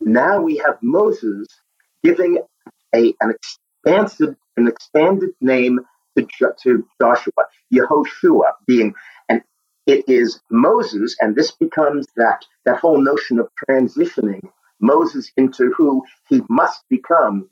Now 0.00 0.40
we 0.42 0.58
have 0.58 0.78
Moses 0.82 1.48
giving 2.04 2.40
a, 2.94 3.14
an 3.20 3.34
expansive, 3.34 4.36
an 4.56 4.68
expanded 4.68 5.30
name 5.40 5.80
to, 6.18 6.26
to 6.64 6.86
Joshua, 7.00 7.32
Yehoshua 7.74 8.52
being, 8.66 8.94
and 9.28 9.42
it 9.86 10.08
is 10.08 10.40
Moses, 10.50 11.16
and 11.20 11.36
this 11.36 11.52
becomes 11.52 12.06
that, 12.16 12.44
that 12.66 12.78
whole 12.78 13.00
notion 13.02 13.40
of 13.40 13.48
transitioning 13.68 14.42
Moses 14.80 15.32
into 15.36 15.72
who 15.76 16.04
he 16.28 16.42
must 16.48 16.82
become. 16.90 17.48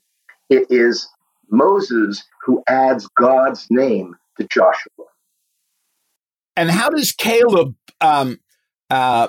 It 0.50 0.68
is 0.70 1.08
Moses 1.50 2.24
who 2.44 2.62
adds 2.68 3.08
God's 3.16 3.66
name 3.70 4.16
to 4.38 4.46
Joshua. 4.46 5.06
And 6.56 6.70
how 6.70 6.90
does 6.90 7.12
Caleb 7.12 7.74
um, 8.00 8.40
uh, 8.88 9.28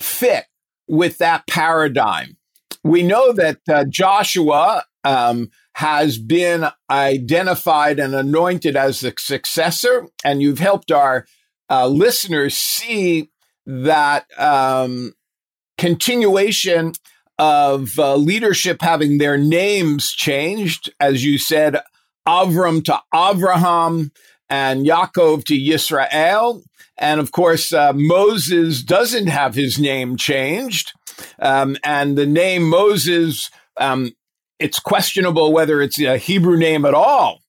fit 0.00 0.44
with 0.86 1.18
that 1.18 1.46
paradigm? 1.46 2.36
We 2.84 3.02
know 3.02 3.32
that 3.32 3.58
uh, 3.68 3.84
Joshua 3.88 4.84
um, 5.04 5.50
has 5.74 6.18
been 6.18 6.66
identified 6.90 7.98
and 7.98 8.14
anointed 8.14 8.76
as 8.76 9.00
the 9.00 9.14
successor, 9.18 10.08
and 10.24 10.42
you've 10.42 10.58
helped 10.58 10.92
our 10.92 11.26
uh, 11.70 11.86
listeners 11.86 12.54
see 12.54 13.30
that 13.66 14.26
um, 14.38 15.14
continuation 15.78 16.92
of 17.42 17.98
uh, 17.98 18.14
leadership 18.14 18.80
having 18.82 19.18
their 19.18 19.36
names 19.36 20.12
changed, 20.12 20.92
as 21.00 21.24
you 21.24 21.38
said, 21.38 21.76
Avram 22.24 22.84
to 22.84 23.00
Avraham 23.12 24.12
and 24.48 24.86
Yaakov 24.86 25.44
to 25.46 25.54
Yisrael. 25.54 26.62
And 26.96 27.18
of 27.18 27.32
course, 27.32 27.72
uh, 27.72 27.94
Moses 27.94 28.84
doesn't 28.84 29.26
have 29.26 29.56
his 29.56 29.76
name 29.76 30.16
changed. 30.16 30.92
Um, 31.40 31.76
and 31.82 32.16
the 32.16 32.26
name 32.26 32.62
Moses, 32.62 33.50
um, 33.76 34.12
it's 34.60 34.78
questionable 34.78 35.52
whether 35.52 35.82
it's 35.82 36.00
a 36.00 36.18
Hebrew 36.18 36.56
name 36.56 36.84
at 36.84 36.94
all. 36.94 37.40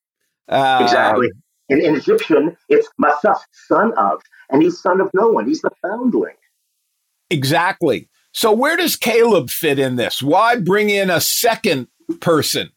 Uh, 0.48 0.80
exactly. 0.82 1.28
In, 1.68 1.80
in 1.80 1.94
Egyptian, 1.94 2.56
it's 2.68 2.88
Masas, 3.00 3.38
son 3.68 3.92
of, 3.96 4.20
and 4.50 4.60
he's 4.60 4.82
son 4.82 5.00
of 5.00 5.08
no 5.14 5.28
one. 5.28 5.46
He's 5.46 5.60
the 5.60 5.70
foundling. 5.82 6.34
Exactly. 7.30 8.08
So 8.34 8.52
where 8.52 8.76
does 8.76 8.96
Caleb 8.96 9.48
fit 9.48 9.78
in 9.78 9.94
this? 9.94 10.20
Why 10.20 10.56
bring 10.56 10.90
in 10.90 11.08
a 11.08 11.20
second 11.20 11.86
person? 12.20 12.70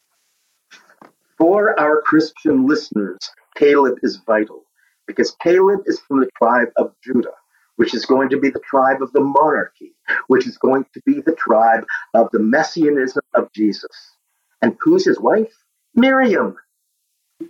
For 1.40 1.78
our 1.80 2.02
Christian 2.04 2.68
listeners, 2.68 3.18
Caleb 3.56 3.98
is 4.04 4.18
vital 4.18 4.64
because 5.08 5.36
Caleb 5.42 5.82
is 5.88 6.00
from 6.00 6.20
the 6.20 6.30
tribe 6.38 6.70
of 6.78 6.94
Judah, 7.04 7.34
which 7.78 7.96
is 7.96 8.06
going 8.06 8.30
to 8.30 8.40
be 8.40 8.52
the 8.52 8.62
tribe 8.70 9.02
of 9.02 9.12
the 9.14 9.20
monarchy, 9.20 9.96
which 10.28 10.46
is 10.46 10.60
going 10.60 10.86
to 10.94 11.02
be 11.08 11.22
the 11.22 11.36
tribe 11.36 11.86
of 12.14 12.30
the 12.32 12.40
messianism 12.40 13.24
of 13.34 13.52
Jesus. 13.52 14.16
And 14.62 14.78
who's 14.80 15.06
his 15.06 15.20
wife? 15.20 15.54
Miriam. 15.96 16.56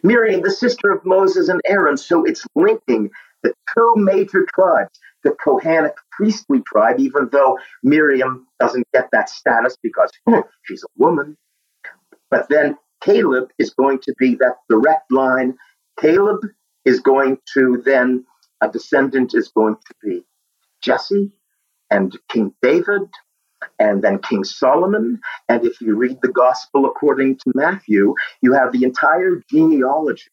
Miriam, 0.02 0.42
the 0.44 0.52
sister 0.52 0.92
of 0.92 1.06
Moses 1.06 1.50
and 1.50 1.62
Aaron. 1.66 1.98
So 1.98 2.24
it's 2.24 2.46
linking 2.56 3.10
the 3.44 3.54
two 3.76 3.94
major 3.98 4.46
tribes, 4.54 4.98
the 5.24 5.36
Kohanic 5.46 5.94
priestly 6.12 6.62
tribe, 6.62 7.00
even 7.00 7.30
though 7.32 7.60
Miriam 7.84 8.48
doesn't 8.60 8.88
get 8.94 9.10
that 9.12 9.30
status 9.30 9.78
because 9.84 10.12
hmm, 10.28 10.40
she's 10.64 10.84
a 10.84 10.88
woman. 10.98 11.38
But 12.32 12.48
then 12.50 12.78
Caleb 13.04 13.50
is 13.60 13.72
going 13.72 14.00
to 14.04 14.14
be 14.20 14.36
that 14.36 14.58
direct 14.70 15.12
line. 15.12 15.58
Caleb 16.00 16.42
is 16.86 17.00
going 17.00 17.38
to 17.54 17.82
then, 17.86 18.26
a 18.62 18.70
descendant 18.70 19.34
is 19.36 19.50
going 19.50 19.76
to 19.76 19.96
be 20.04 20.24
Jesse 20.82 21.32
and 21.92 22.18
King 22.30 22.54
David 22.62 23.04
and 23.80 24.04
then 24.04 24.20
King 24.20 24.44
Solomon. 24.44 25.20
And 25.50 25.66
if 25.66 25.82
you 25.82 25.96
read 25.96 26.20
the 26.22 26.30
gospel 26.30 26.86
according 26.86 27.38
to 27.38 27.52
Matthew, 27.56 28.16
you 28.42 28.54
have 28.54 28.72
the 28.72 28.84
entire 28.84 29.44
genealogy 29.52 30.32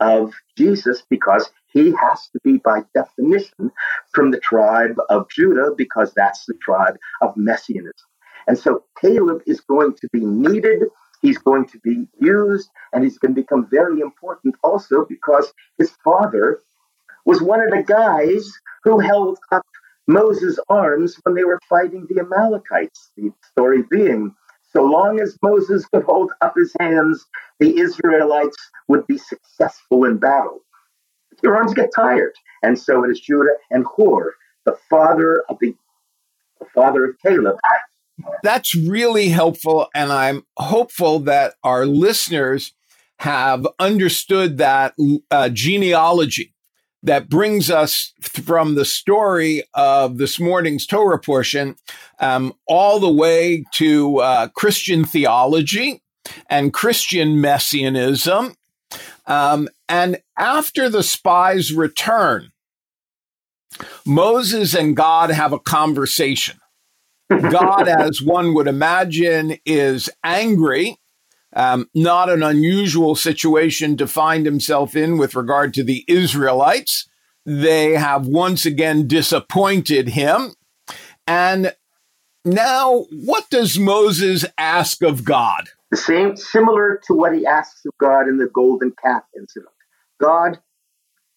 of 0.00 0.32
Jesus 0.56 1.02
because 1.08 1.50
he 1.72 1.92
has 1.92 2.28
to 2.32 2.40
be, 2.44 2.58
by 2.58 2.82
definition, 2.94 3.70
from 4.12 4.30
the 4.30 4.40
tribe 4.40 4.96
of 5.10 5.28
Judah 5.30 5.72
because 5.76 6.12
that's 6.14 6.46
the 6.46 6.54
tribe 6.62 6.96
of 7.22 7.36
messianism. 7.36 7.94
And 8.48 8.58
so 8.58 8.84
Caleb 9.00 9.42
is 9.46 9.60
going 9.60 9.94
to 9.94 10.08
be 10.12 10.20
needed, 10.20 10.84
he's 11.22 11.38
going 11.38 11.66
to 11.68 11.78
be 11.80 12.08
used, 12.20 12.70
and 12.92 13.04
he's 13.04 13.18
going 13.18 13.34
to 13.34 13.40
become 13.40 13.68
very 13.70 14.00
important 14.00 14.56
also 14.64 15.06
because 15.08 15.52
his 15.78 15.92
father 16.04 16.60
was 17.26 17.42
one 17.42 17.60
of 17.62 17.70
the 17.70 17.84
guys 17.84 18.50
who 18.84 19.00
held 19.00 19.38
up 19.52 19.64
Moses' 20.08 20.58
arms 20.68 21.16
when 21.24 21.36
they 21.36 21.44
were 21.44 21.60
fighting 21.68 22.06
the 22.10 22.20
Amalekites. 22.20 23.12
The 23.16 23.32
story 23.52 23.84
being, 23.90 24.34
so 24.72 24.84
long 24.84 25.20
as 25.20 25.38
Moses 25.42 25.86
could 25.86 26.04
hold 26.04 26.32
up 26.42 26.54
his 26.56 26.74
hands, 26.80 27.24
the 27.60 27.78
Israelites 27.78 28.56
would 28.88 29.06
be 29.06 29.18
successful 29.18 30.04
in 30.04 30.18
battle. 30.18 30.60
Your 31.42 31.56
arms 31.56 31.74
get 31.74 31.90
tired. 31.94 32.34
And 32.62 32.78
so 32.78 33.04
it 33.04 33.10
is 33.10 33.20
Judah 33.20 33.54
and 33.70 33.84
Hur, 33.96 34.34
the 34.64 34.76
father 34.88 35.42
of 35.48 35.58
the, 35.60 35.74
the 36.60 36.66
father 36.74 37.04
of 37.04 37.16
Caleb. 37.24 37.56
That's 38.42 38.74
really 38.74 39.28
helpful. 39.28 39.88
And 39.94 40.12
I'm 40.12 40.44
hopeful 40.56 41.18
that 41.20 41.54
our 41.64 41.86
listeners 41.86 42.72
have 43.18 43.66
understood 43.78 44.58
that 44.58 44.94
uh, 45.30 45.48
genealogy 45.48 46.52
that 47.04 47.28
brings 47.28 47.70
us 47.70 48.12
from 48.20 48.74
the 48.74 48.84
story 48.84 49.64
of 49.74 50.18
this 50.18 50.38
morning's 50.38 50.86
Torah 50.86 51.18
portion 51.18 51.76
um, 52.20 52.52
all 52.66 53.00
the 53.00 53.12
way 53.12 53.64
to 53.74 54.18
uh, 54.18 54.48
Christian 54.48 55.04
theology 55.04 56.02
and 56.48 56.72
Christian 56.72 57.40
messianism. 57.40 58.54
Um, 59.26 59.68
and 59.92 60.20
after 60.38 60.88
the 60.88 61.02
spies 61.02 61.72
return, 61.72 62.50
Moses 64.06 64.74
and 64.74 64.96
God 64.96 65.30
have 65.30 65.52
a 65.52 65.58
conversation. 65.58 66.58
God, 67.30 67.88
as 67.88 68.20
one 68.20 68.54
would 68.54 68.68
imagine, 68.68 69.56
is 69.64 70.10
angry 70.24 70.98
um, 71.54 71.88
not 71.94 72.30
an 72.30 72.42
unusual 72.42 73.14
situation 73.14 73.96
to 73.98 74.06
find 74.06 74.46
himself 74.46 74.96
in 74.96 75.18
with 75.18 75.34
regard 75.34 75.74
to 75.74 75.84
the 75.84 76.04
Israelites. 76.08 77.08
They 77.44 77.92
have 77.92 78.26
once 78.26 78.64
again 78.64 79.06
disappointed 79.06 80.08
him. 80.08 80.54
And 81.26 81.74
now, 82.44 83.04
what 83.12 83.50
does 83.50 83.78
Moses 83.78 84.44
ask 84.56 85.02
of 85.02 85.24
God? 85.24 85.68
The 85.90 85.96
same, 85.96 86.36
similar 86.36 87.00
to 87.06 87.14
what 87.14 87.34
he 87.34 87.44
asks 87.44 87.84
of 87.84 87.92
God 87.98 88.28
in 88.28 88.38
the 88.38 88.48
golden 88.52 88.92
calf 88.92 89.22
incident. 89.36 89.68
God, 90.22 90.60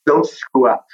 don't 0.05 0.27
screw 0.27 0.69
up 0.69 0.85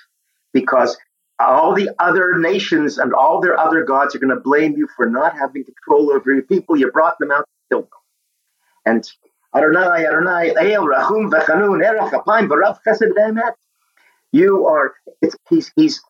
because 0.54 0.98
all 1.40 1.74
the 1.74 1.90
other 2.00 2.38
nations 2.38 2.98
and 2.98 3.14
all 3.14 3.42
their 3.42 3.60
other 3.60 3.84
gods 3.84 4.16
are 4.16 4.20
going 4.20 4.36
to 4.36 4.42
blame 4.42 4.76
you 4.78 4.88
for 4.96 5.08
not 5.08 5.34
having 5.38 5.66
control 5.66 6.12
over 6.12 6.32
your 6.34 6.44
people. 6.44 6.78
You 6.78 6.92
brought 6.92 7.18
them 7.20 7.32
out 7.32 7.46
to 7.46 7.76
kill 7.76 7.82
them. 7.82 7.90
And 8.86 9.12
Adonai, 9.56 10.06
Adonai, 10.06 10.74
El 10.74 10.86
Rachum 10.86 11.30
V'Chanun, 11.32 11.84
Erech 11.86 12.14
Apayim 12.14 12.48
V'Rav 12.48 12.80
Chesed 12.88 13.12
V'Emet. 13.18 13.54
You 14.32 14.66
are, 14.68 14.94
it's, 15.22 15.36
he's, 15.50 15.72
he's 15.76 16.02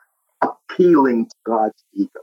appealing 0.41 1.25
to 1.25 1.35
God's 1.45 1.83
ego. 1.93 2.21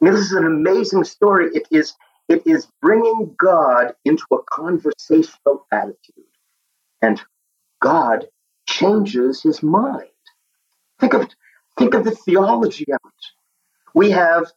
This 0.00 0.16
is 0.16 0.32
an 0.32 0.46
amazing 0.46 1.04
story. 1.04 1.50
It 1.54 1.66
is, 1.70 1.94
it 2.28 2.46
is 2.46 2.68
bringing 2.80 3.34
God 3.38 3.94
into 4.04 4.24
a 4.32 4.38
conversational 4.50 5.66
attitude. 5.72 6.24
And 7.02 7.20
God 7.82 8.26
changes 8.66 9.42
his 9.42 9.62
mind. 9.62 10.08
Think 11.00 11.14
of, 11.14 11.28
think 11.78 11.94
of 11.94 12.04
the 12.04 12.12
theology 12.12 12.86
of 12.92 13.00
it. 13.04 13.26
We 13.94 14.10
have 14.12 14.52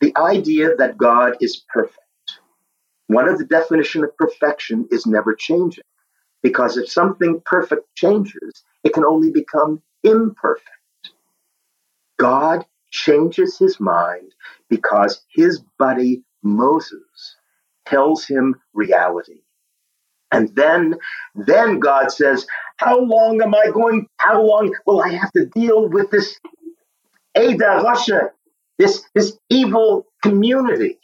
the 0.00 0.16
idea 0.16 0.76
that 0.76 0.98
God 0.98 1.36
is 1.40 1.64
perfect. 1.72 1.98
One 3.08 3.28
of 3.28 3.38
the 3.38 3.44
definition 3.46 4.04
of 4.04 4.16
perfection 4.16 4.88
is 4.90 5.06
never 5.06 5.34
changing. 5.34 5.84
Because 6.42 6.76
if 6.76 6.90
something 6.90 7.42
perfect 7.46 7.94
changes, 7.96 8.64
it 8.84 8.94
can 8.94 9.04
only 9.04 9.30
become 9.30 9.82
imperfect. 10.04 10.68
God 12.18 12.66
changes 12.90 13.58
his 13.58 13.80
mind 13.80 14.32
because 14.70 15.24
his 15.30 15.62
buddy 15.78 16.24
Moses 16.42 17.36
tells 17.86 18.26
him 18.26 18.56
reality. 18.74 19.42
And 20.34 20.54
then, 20.56 20.96
then 21.34 21.80
God 21.80 22.12
says, 22.12 22.46
How 22.78 23.00
long 23.00 23.42
am 23.42 23.54
I 23.54 23.66
going? 23.72 24.08
How 24.18 24.42
long 24.42 24.74
will 24.86 25.02
I 25.02 25.10
have 25.12 25.32
to 25.32 25.46
deal 25.46 25.88
with 25.88 26.10
this 26.10 26.38
Ada 27.36 27.82
Russia, 27.84 28.30
this, 28.78 29.04
this 29.14 29.38
evil 29.50 30.06
community? 30.22 30.98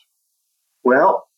Well, 0.85 1.29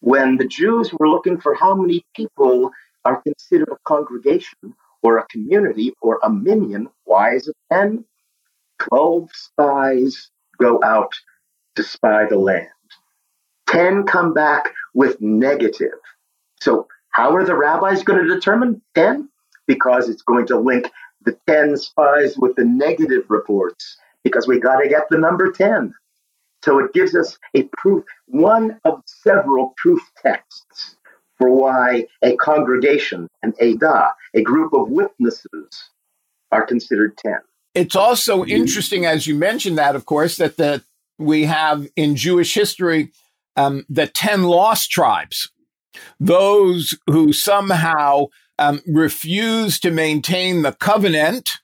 when 0.00 0.38
the 0.38 0.46
Jews 0.46 0.92
were 0.92 1.08
looking 1.08 1.40
for 1.40 1.54
how 1.54 1.74
many 1.74 2.04
people 2.16 2.70
are 3.04 3.22
considered 3.22 3.70
a 3.70 3.78
congregation 3.86 4.74
or 5.02 5.18
a 5.18 5.26
community 5.28 5.94
or 6.02 6.20
a 6.24 6.30
minyan, 6.30 6.88
why 7.04 7.34
is 7.34 7.48
it 7.48 7.56
10? 7.72 8.04
12 8.80 9.30
spies 9.34 10.30
go 10.60 10.80
out 10.84 11.12
to 11.76 11.84
spy 11.84 12.26
the 12.28 12.38
land. 12.38 12.68
10 13.68 14.04
come 14.04 14.34
back 14.34 14.72
with 14.94 15.20
negative. 15.20 15.98
So, 16.62 16.88
how 17.14 17.34
are 17.36 17.44
the 17.44 17.54
rabbis 17.54 18.02
going 18.02 18.26
to 18.26 18.34
determine 18.34 18.82
10? 18.96 19.28
Because 19.68 20.08
it's 20.08 20.22
going 20.22 20.48
to 20.48 20.58
link 20.58 20.90
the 21.24 21.38
10 21.46 21.76
spies 21.76 22.36
with 22.36 22.56
the 22.56 22.64
negative 22.64 23.24
reports, 23.28 23.96
because 24.24 24.48
we 24.48 24.58
got 24.58 24.80
to 24.80 24.88
get 24.88 25.04
the 25.10 25.18
number 25.18 25.50
10. 25.52 25.94
So 26.64 26.80
it 26.80 26.92
gives 26.92 27.14
us 27.14 27.38
a 27.54 27.62
proof, 27.78 28.04
one 28.26 28.80
of 28.84 29.00
several 29.06 29.74
proof 29.76 30.00
texts 30.20 30.96
for 31.38 31.50
why 31.50 32.06
a 32.22 32.36
congregation, 32.36 33.28
an 33.42 33.54
Adah, 33.60 34.08
a 34.34 34.42
group 34.42 34.72
of 34.74 34.90
witnesses, 34.90 35.90
are 36.50 36.66
considered 36.66 37.16
10. 37.18 37.34
It's 37.74 37.96
also 37.96 38.44
interesting, 38.44 39.06
as 39.06 39.26
you 39.26 39.36
mentioned 39.36 39.78
that, 39.78 39.94
of 39.94 40.04
course, 40.04 40.36
that 40.38 40.56
the, 40.56 40.82
we 41.18 41.44
have 41.44 41.86
in 41.94 42.16
Jewish 42.16 42.54
history 42.54 43.12
um, 43.56 43.86
the 43.88 44.08
10 44.08 44.44
lost 44.44 44.90
tribes, 44.90 45.50
those 46.18 46.96
who 47.06 47.32
somehow 47.32 48.26
um, 48.58 48.80
refuse 48.86 49.78
to 49.80 49.90
maintain 49.90 50.62
the 50.62 50.72
covenant 50.72 51.58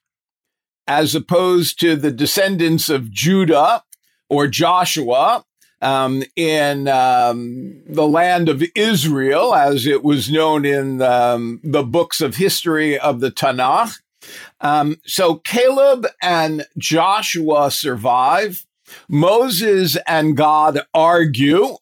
as 0.87 1.15
opposed 1.15 1.79
to 1.81 1.95
the 1.95 2.11
descendants 2.11 2.89
of 2.89 3.11
Judah 3.11 3.85
or 4.29 4.47
Joshua 4.47 5.45
um, 5.81 6.23
in 6.37 6.89
um, 6.89 7.83
the 7.87 8.07
land 8.07 8.49
of 8.49 8.63
Israel, 8.75 9.55
as 9.55 9.87
it 9.87 10.03
was 10.03 10.31
known 10.31 10.65
in 10.65 11.01
um, 11.01 11.61
the 11.63 11.83
books 11.83 12.21
of 12.21 12.37
history 12.37 12.99
of 12.99 13.21
the 13.21 13.31
Tanakh. 13.31 14.01
Um, 14.61 14.97
so 15.07 15.37
Caleb 15.37 16.07
and 16.23 16.67
Joshua 16.77 17.71
survive. 17.71 18.67
Moses 19.09 19.97
and 20.07 20.37
God 20.37 20.81
argue. 20.93 21.77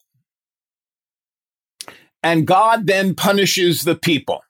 And 2.21 2.45
God 2.45 2.87
then 2.87 3.15
punishes 3.15 3.83
the 3.83 3.95
people. 3.95 4.43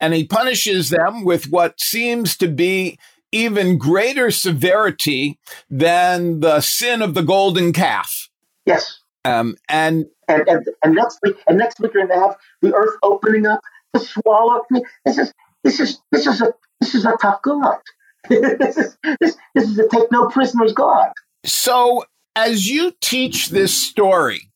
And 0.00 0.14
he 0.14 0.24
punishes 0.24 0.90
them 0.90 1.24
with 1.24 1.50
what 1.50 1.80
seems 1.80 2.36
to 2.38 2.48
be 2.48 2.98
even 3.32 3.78
greater 3.78 4.30
severity 4.30 5.38
than 5.68 6.40
the 6.40 6.60
sin 6.60 7.02
of 7.02 7.14
the 7.14 7.22
golden 7.22 7.72
calf. 7.72 8.30
Yes. 8.64 9.00
Um, 9.24 9.56
and, 9.68 10.06
and, 10.28 10.48
and 10.48 10.66
and 10.82 10.94
next 10.94 11.18
week 11.22 11.36
and 11.46 11.58
next 11.58 11.80
week 11.80 11.92
you're 11.94 12.06
gonna 12.06 12.20
have 12.20 12.36
the 12.62 12.74
earth 12.74 12.96
opening 13.02 13.46
up 13.46 13.60
to 13.94 14.00
swallow. 14.00 14.62
Mean, 14.70 14.84
this 15.04 15.18
is 15.18 15.34
this 15.64 15.80
is 15.80 16.00
this 16.12 16.26
is 16.26 16.40
a 16.40 16.52
this 16.80 16.94
is 16.94 17.04
a 17.04 17.14
tough 17.20 17.42
God. 17.42 17.78
this 18.28 18.78
is 18.78 18.96
this, 19.20 19.36
this 19.54 19.64
is 19.64 19.78
a 19.78 19.88
take 19.88 20.10
no 20.10 20.28
prisoners 20.28 20.72
God. 20.72 21.10
So 21.44 22.04
as 22.36 22.68
you 22.68 22.92
teach 23.00 23.48
this 23.48 23.74
story 23.74 24.47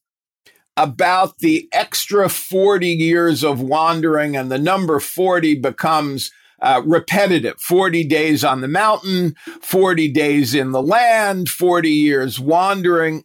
about 0.77 1.39
the 1.39 1.69
extra 1.73 2.29
40 2.29 2.89
years 2.89 3.45
of 3.45 3.61
wandering 3.61 4.37
and 4.37 4.51
the 4.51 4.59
number 4.59 5.01
40 5.01 5.57
becomes 5.57 6.31
uh, 6.63 6.81
repetitive 6.85 7.61
40 7.61 8.05
days 8.05 8.45
on 8.45 8.61
the 8.61 8.69
mountain, 8.69 9.35
40 9.63 10.13
days 10.13 10.55
in 10.55 10.71
the 10.71 10.83
land, 10.83 11.49
40 11.49 11.91
years 11.91 12.39
wandering. 12.39 13.25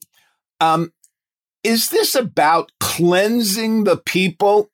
Um, 0.59 0.91
is 1.63 1.89
this 1.89 2.15
about 2.15 2.71
cleansing 2.79 3.83
the 3.83 3.97
people 3.97 4.71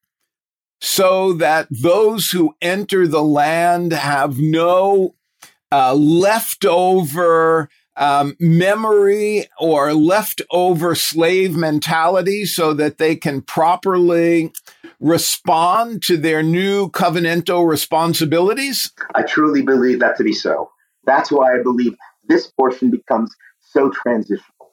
so 0.79 1.33
that 1.33 1.67
those 1.69 2.31
who 2.31 2.55
enter 2.61 3.07
the 3.07 3.23
land 3.23 3.91
have 3.91 4.37
no 4.37 5.15
uh, 5.71 5.93
leftover 5.93 7.69
um, 7.95 8.35
memory 8.39 9.47
or 9.59 9.93
leftover 9.93 10.95
slave 10.95 11.55
mentality 11.55 12.45
so 12.45 12.73
that 12.73 12.97
they 12.97 13.15
can 13.15 13.41
properly 13.41 14.51
respond 14.99 16.01
to 16.03 16.17
their 16.17 16.41
new 16.41 16.89
covenantal 16.89 17.67
responsibilities? 17.67 18.91
I 19.15 19.23
truly 19.23 19.61
believe 19.61 19.99
that 19.99 20.17
to 20.17 20.23
be 20.23 20.33
so. 20.33 20.71
That's 21.05 21.31
why 21.31 21.59
I 21.59 21.61
believe 21.61 21.95
this 22.27 22.51
portion 22.51 22.89
becomes 22.89 23.35
so 23.59 23.89
transitional 23.89 24.71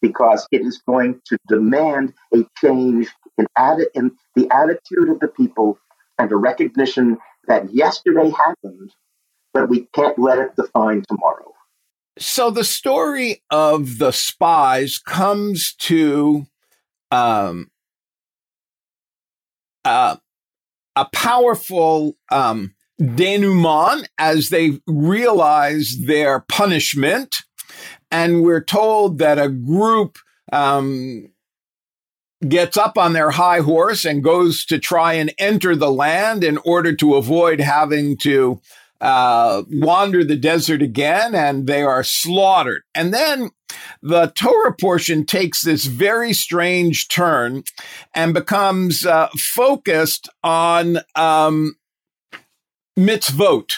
because 0.00 0.46
it 0.52 0.62
is 0.62 0.82
going 0.86 1.20
to 1.26 1.38
demand 1.48 2.14
a 2.34 2.44
change 2.60 3.08
in, 3.36 3.46
in 3.94 4.10
the 4.34 4.48
attitude 4.50 5.08
of 5.08 5.20
the 5.20 5.28
people 5.28 5.78
and 6.18 6.30
a 6.32 6.36
recognition 6.36 7.18
that 7.46 7.72
yesterday 7.72 8.30
happened, 8.30 8.92
but 9.54 9.68
we 9.68 9.88
can't 9.94 10.18
let 10.18 10.38
it 10.38 10.56
define 10.56 11.04
tomorrow. 11.08 11.52
So 12.18 12.50
the 12.50 12.64
story 12.64 13.42
of 13.50 13.98
the 13.98 14.12
spies 14.12 14.98
comes 14.98 15.74
to 15.74 16.46
um, 17.10 17.70
uh, 19.84 20.16
a 20.96 21.04
powerful 21.12 22.16
um, 22.30 22.74
denouement 22.98 24.08
as 24.18 24.48
they 24.48 24.80
realize 24.86 25.96
their 26.06 26.40
punishment. 26.40 27.36
And 28.10 28.42
we're 28.42 28.64
told 28.64 29.18
that 29.18 29.38
a 29.38 29.48
group 29.48 30.18
um, 30.52 31.30
gets 32.46 32.76
up 32.76 32.98
on 32.98 33.12
their 33.12 33.30
high 33.30 33.60
horse 33.60 34.04
and 34.04 34.24
goes 34.24 34.64
to 34.66 34.78
try 34.78 35.14
and 35.14 35.32
enter 35.38 35.76
the 35.76 35.90
land 35.90 36.42
in 36.42 36.58
order 36.58 36.94
to 36.96 37.14
avoid 37.14 37.60
having 37.60 38.16
to 38.18 38.60
uh, 39.00 39.62
wander 39.70 40.24
the 40.24 40.36
desert 40.36 40.82
again 40.82 41.34
and 41.34 41.66
they 41.66 41.82
are 41.82 42.02
slaughtered. 42.02 42.82
And 42.94 43.12
then 43.14 43.50
the 44.02 44.32
Torah 44.36 44.74
portion 44.74 45.24
takes 45.24 45.62
this 45.62 45.84
very 45.84 46.32
strange 46.32 47.08
turn 47.08 47.64
and 48.14 48.34
becomes 48.34 49.04
uh, 49.04 49.28
focused 49.36 50.28
on 50.42 50.98
um, 51.14 51.76
mitzvot. 52.98 53.70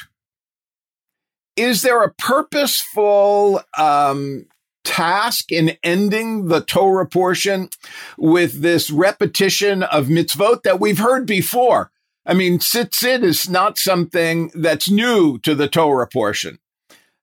Is 1.56 1.82
there 1.82 2.02
a 2.02 2.14
purposeful 2.14 3.60
um, 3.76 4.46
task 4.84 5.52
in 5.52 5.76
ending 5.82 6.48
the 6.48 6.62
Torah 6.62 7.06
portion 7.06 7.68
with 8.16 8.62
this 8.62 8.90
repetition 8.90 9.82
of 9.82 10.06
mitzvot 10.06 10.62
that 10.62 10.80
we've 10.80 10.98
heard 10.98 11.26
before? 11.26 11.90
I 12.30 12.34
mean, 12.34 12.60
tzitzit 12.60 13.24
is 13.24 13.50
not 13.50 13.76
something 13.76 14.52
that's 14.54 14.88
new 14.88 15.38
to 15.40 15.56
the 15.56 15.66
Torah 15.66 16.06
portion, 16.06 16.60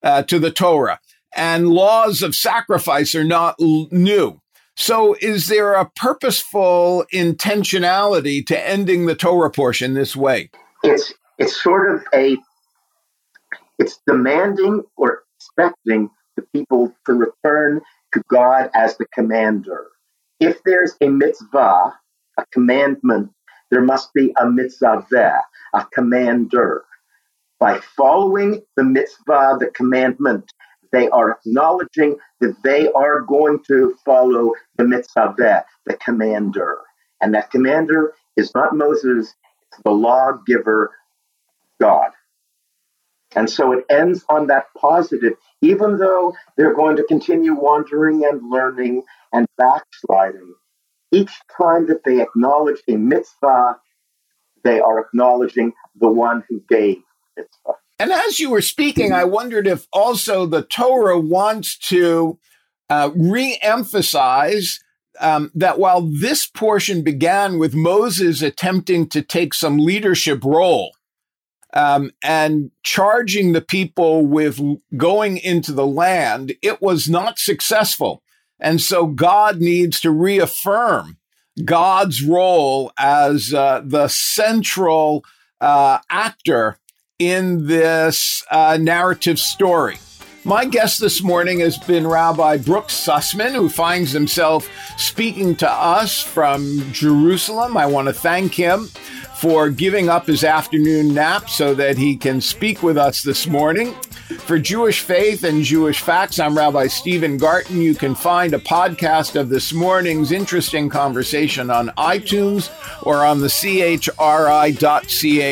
uh, 0.04 0.24
to 0.24 0.38
the 0.38 0.52
Torah, 0.52 1.00
and 1.34 1.70
laws 1.70 2.22
of 2.22 2.36
sacrifice 2.36 3.16
are 3.16 3.24
not 3.24 3.56
l- 3.62 3.88
new. 3.90 4.42
So, 4.76 5.16
is 5.22 5.48
there 5.48 5.76
a 5.76 5.90
purposeful 5.96 7.06
intentionality 7.14 8.46
to 8.48 8.70
ending 8.70 9.06
the 9.06 9.16
Torah 9.16 9.50
portion 9.50 9.94
this 9.94 10.14
way? 10.14 10.50
It's 10.84 11.14
it's 11.38 11.56
sort 11.56 11.96
of 11.96 12.04
a 12.14 12.36
it's 13.80 14.02
demanding 14.06 14.84
or 14.98 15.24
expecting 15.38 16.10
the 16.36 16.42
people 16.54 16.94
to 17.06 17.14
return 17.14 17.80
to 18.14 18.22
God 18.30 18.70
as 18.76 18.98
the 18.98 19.06
commander. 19.14 19.88
If 20.42 20.62
there's 20.64 20.98
a 21.00 21.08
mitzvah, 21.08 21.94
a 22.38 22.46
commandment 22.52 23.32
there 23.70 23.82
must 23.82 24.14
be 24.14 24.34
a 24.40 24.50
mitzvah, 24.50 25.44
a 25.74 25.86
commander. 25.94 26.86
By 27.60 27.80
following 27.80 28.62
the 28.76 28.84
mitzvah, 28.84 29.58
the 29.60 29.72
commandment, 29.74 30.52
they 30.92 31.10
are 31.10 31.32
acknowledging 31.32 32.18
that 32.40 32.56
they 32.64 32.90
are 32.92 33.22
going 33.22 33.64
to 33.68 33.96
follow 34.06 34.54
the 34.78 34.86
mitzvah, 34.86 35.66
the 35.86 35.98
commander. 35.98 36.78
And 37.22 37.34
that 37.34 37.52
commander 37.52 38.14
is 38.36 38.52
not 38.54 38.76
Moses, 38.76 39.34
it's 39.72 39.84
the 39.84 39.92
lawgiver, 39.92 40.92
God. 41.82 42.12
And 43.36 43.50
so 43.50 43.74
it 43.74 43.86
ends 43.90 44.24
on 44.30 44.48
that 44.48 44.68
positive, 44.78 45.34
even 45.62 45.98
though 45.98 46.34
they're 46.56 46.74
going 46.74 46.96
to 46.96 47.04
continue 47.04 47.54
wandering 47.54 48.24
and 48.24 48.50
learning 48.50 49.04
and 49.34 49.46
backsliding 49.58 50.54
each 51.12 51.32
time 51.58 51.88
that 51.88 52.04
they 52.04 52.22
acknowledge 52.22 52.82
a 52.88 52.96
mitzvah, 52.96 53.78
they 54.64 54.80
are 54.80 55.00
acknowledging 55.00 55.74
the 56.00 56.10
one 56.10 56.44
who 56.50 56.62
gave 56.70 56.98
mitzvah. 57.36 57.74
And 58.00 58.12
as 58.12 58.40
you 58.40 58.52
were 58.52 58.62
speaking, 58.62 59.12
I 59.12 59.24
wondered 59.24 59.66
if 59.68 59.88
also 59.92 60.46
the 60.46 60.62
Torah 60.62 61.20
wants 61.20 61.78
to 61.90 62.38
uh, 62.90 63.10
re 63.16 63.58
emphasize 63.62 64.80
um, 65.20 65.52
that 65.56 65.80
while 65.80 66.02
this 66.02 66.46
portion 66.46 67.02
began 67.02 67.58
with 67.58 67.74
Moses 67.74 68.42
attempting 68.42 69.10
to 69.10 69.22
take 69.22 69.54
some 69.54 69.78
leadership 69.78 70.44
role 70.44 70.92
um, 71.74 72.12
and 72.24 72.72
charging 72.84 73.54
the 73.54 73.62
people 73.62 74.26
with 74.26 74.62
going 74.96 75.38
into 75.38 75.72
the 75.72 75.88
land, 75.88 76.54
it 76.62 76.82
was 76.82 77.10
not 77.10 77.40
successful. 77.40 78.22
And 78.60 78.82
so 78.82 79.06
God 79.06 79.60
needs 79.60 80.02
to 80.02 80.12
reaffirm 80.12 81.18
God's 81.64 82.24
role 82.24 82.92
as 82.98 83.54
uh, 83.54 83.82
the 83.84 84.08
central 84.08 85.24
uh, 85.60 86.00
actor 86.10 86.78
in 87.20 87.68
this 87.68 88.44
uh, 88.52 88.78
narrative 88.80 89.40
story. 89.40 89.98
My 90.44 90.64
guest 90.64 91.02
this 91.02 91.22
morning 91.22 91.60
has 91.60 91.78
been 91.78 92.08
Rabbi 92.08 92.58
Brooks 92.58 92.94
Sussman, 92.94 93.52
who 93.52 93.68
finds 93.68 94.12
himself 94.12 94.70
speaking 94.98 95.58
to 95.58 95.70
us 95.70 96.22
from 96.22 96.84
Jerusalem. 96.94 97.76
I 97.76 97.86
want 97.86 98.08
to 98.08 98.14
thank 98.14 98.54
him 98.54 98.86
for 99.36 99.70
giving 99.70 100.08
up 100.08 100.26
his 100.26 100.46
afternoon 100.46 101.14
nap 101.14 101.50
so 101.50 101.74
that 101.74 101.98
he 101.98 102.16
can 102.16 102.40
speak 102.40 102.82
with 102.82 102.98
us 102.98 103.24
this 103.24 103.46
morning. 103.46 103.94
For 104.28 104.60
Jewish 104.60 105.02
Faith 105.02 105.46
and 105.46 105.64
Jewish 105.64 106.02
Facts, 106.02 106.38
I'm 106.38 106.58
Rabbi 106.58 106.88
Stephen 106.88 107.38
Garten. 107.38 107.82
You 107.82 107.96
can 107.96 108.14
find 108.14 108.54
a 108.54 108.60
podcast 108.60 109.40
of 109.40 109.48
this 109.48 109.72
morning's 109.72 110.34
interesting 110.34 110.90
conversation 110.90 111.70
on 111.70 111.90
iTunes 111.98 112.70
or 113.04 113.24
on 113.26 113.40
the 113.40 113.48
chri.ca 113.48 114.76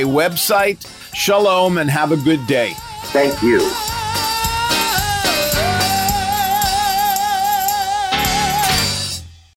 website. 0.03 1.15
Shalom 1.15 1.77
and 1.77 1.89
have 1.89 2.11
a 2.11 2.17
good 2.17 2.45
day. 2.47 2.73
Thank 3.05 3.41
you. 3.41 4.04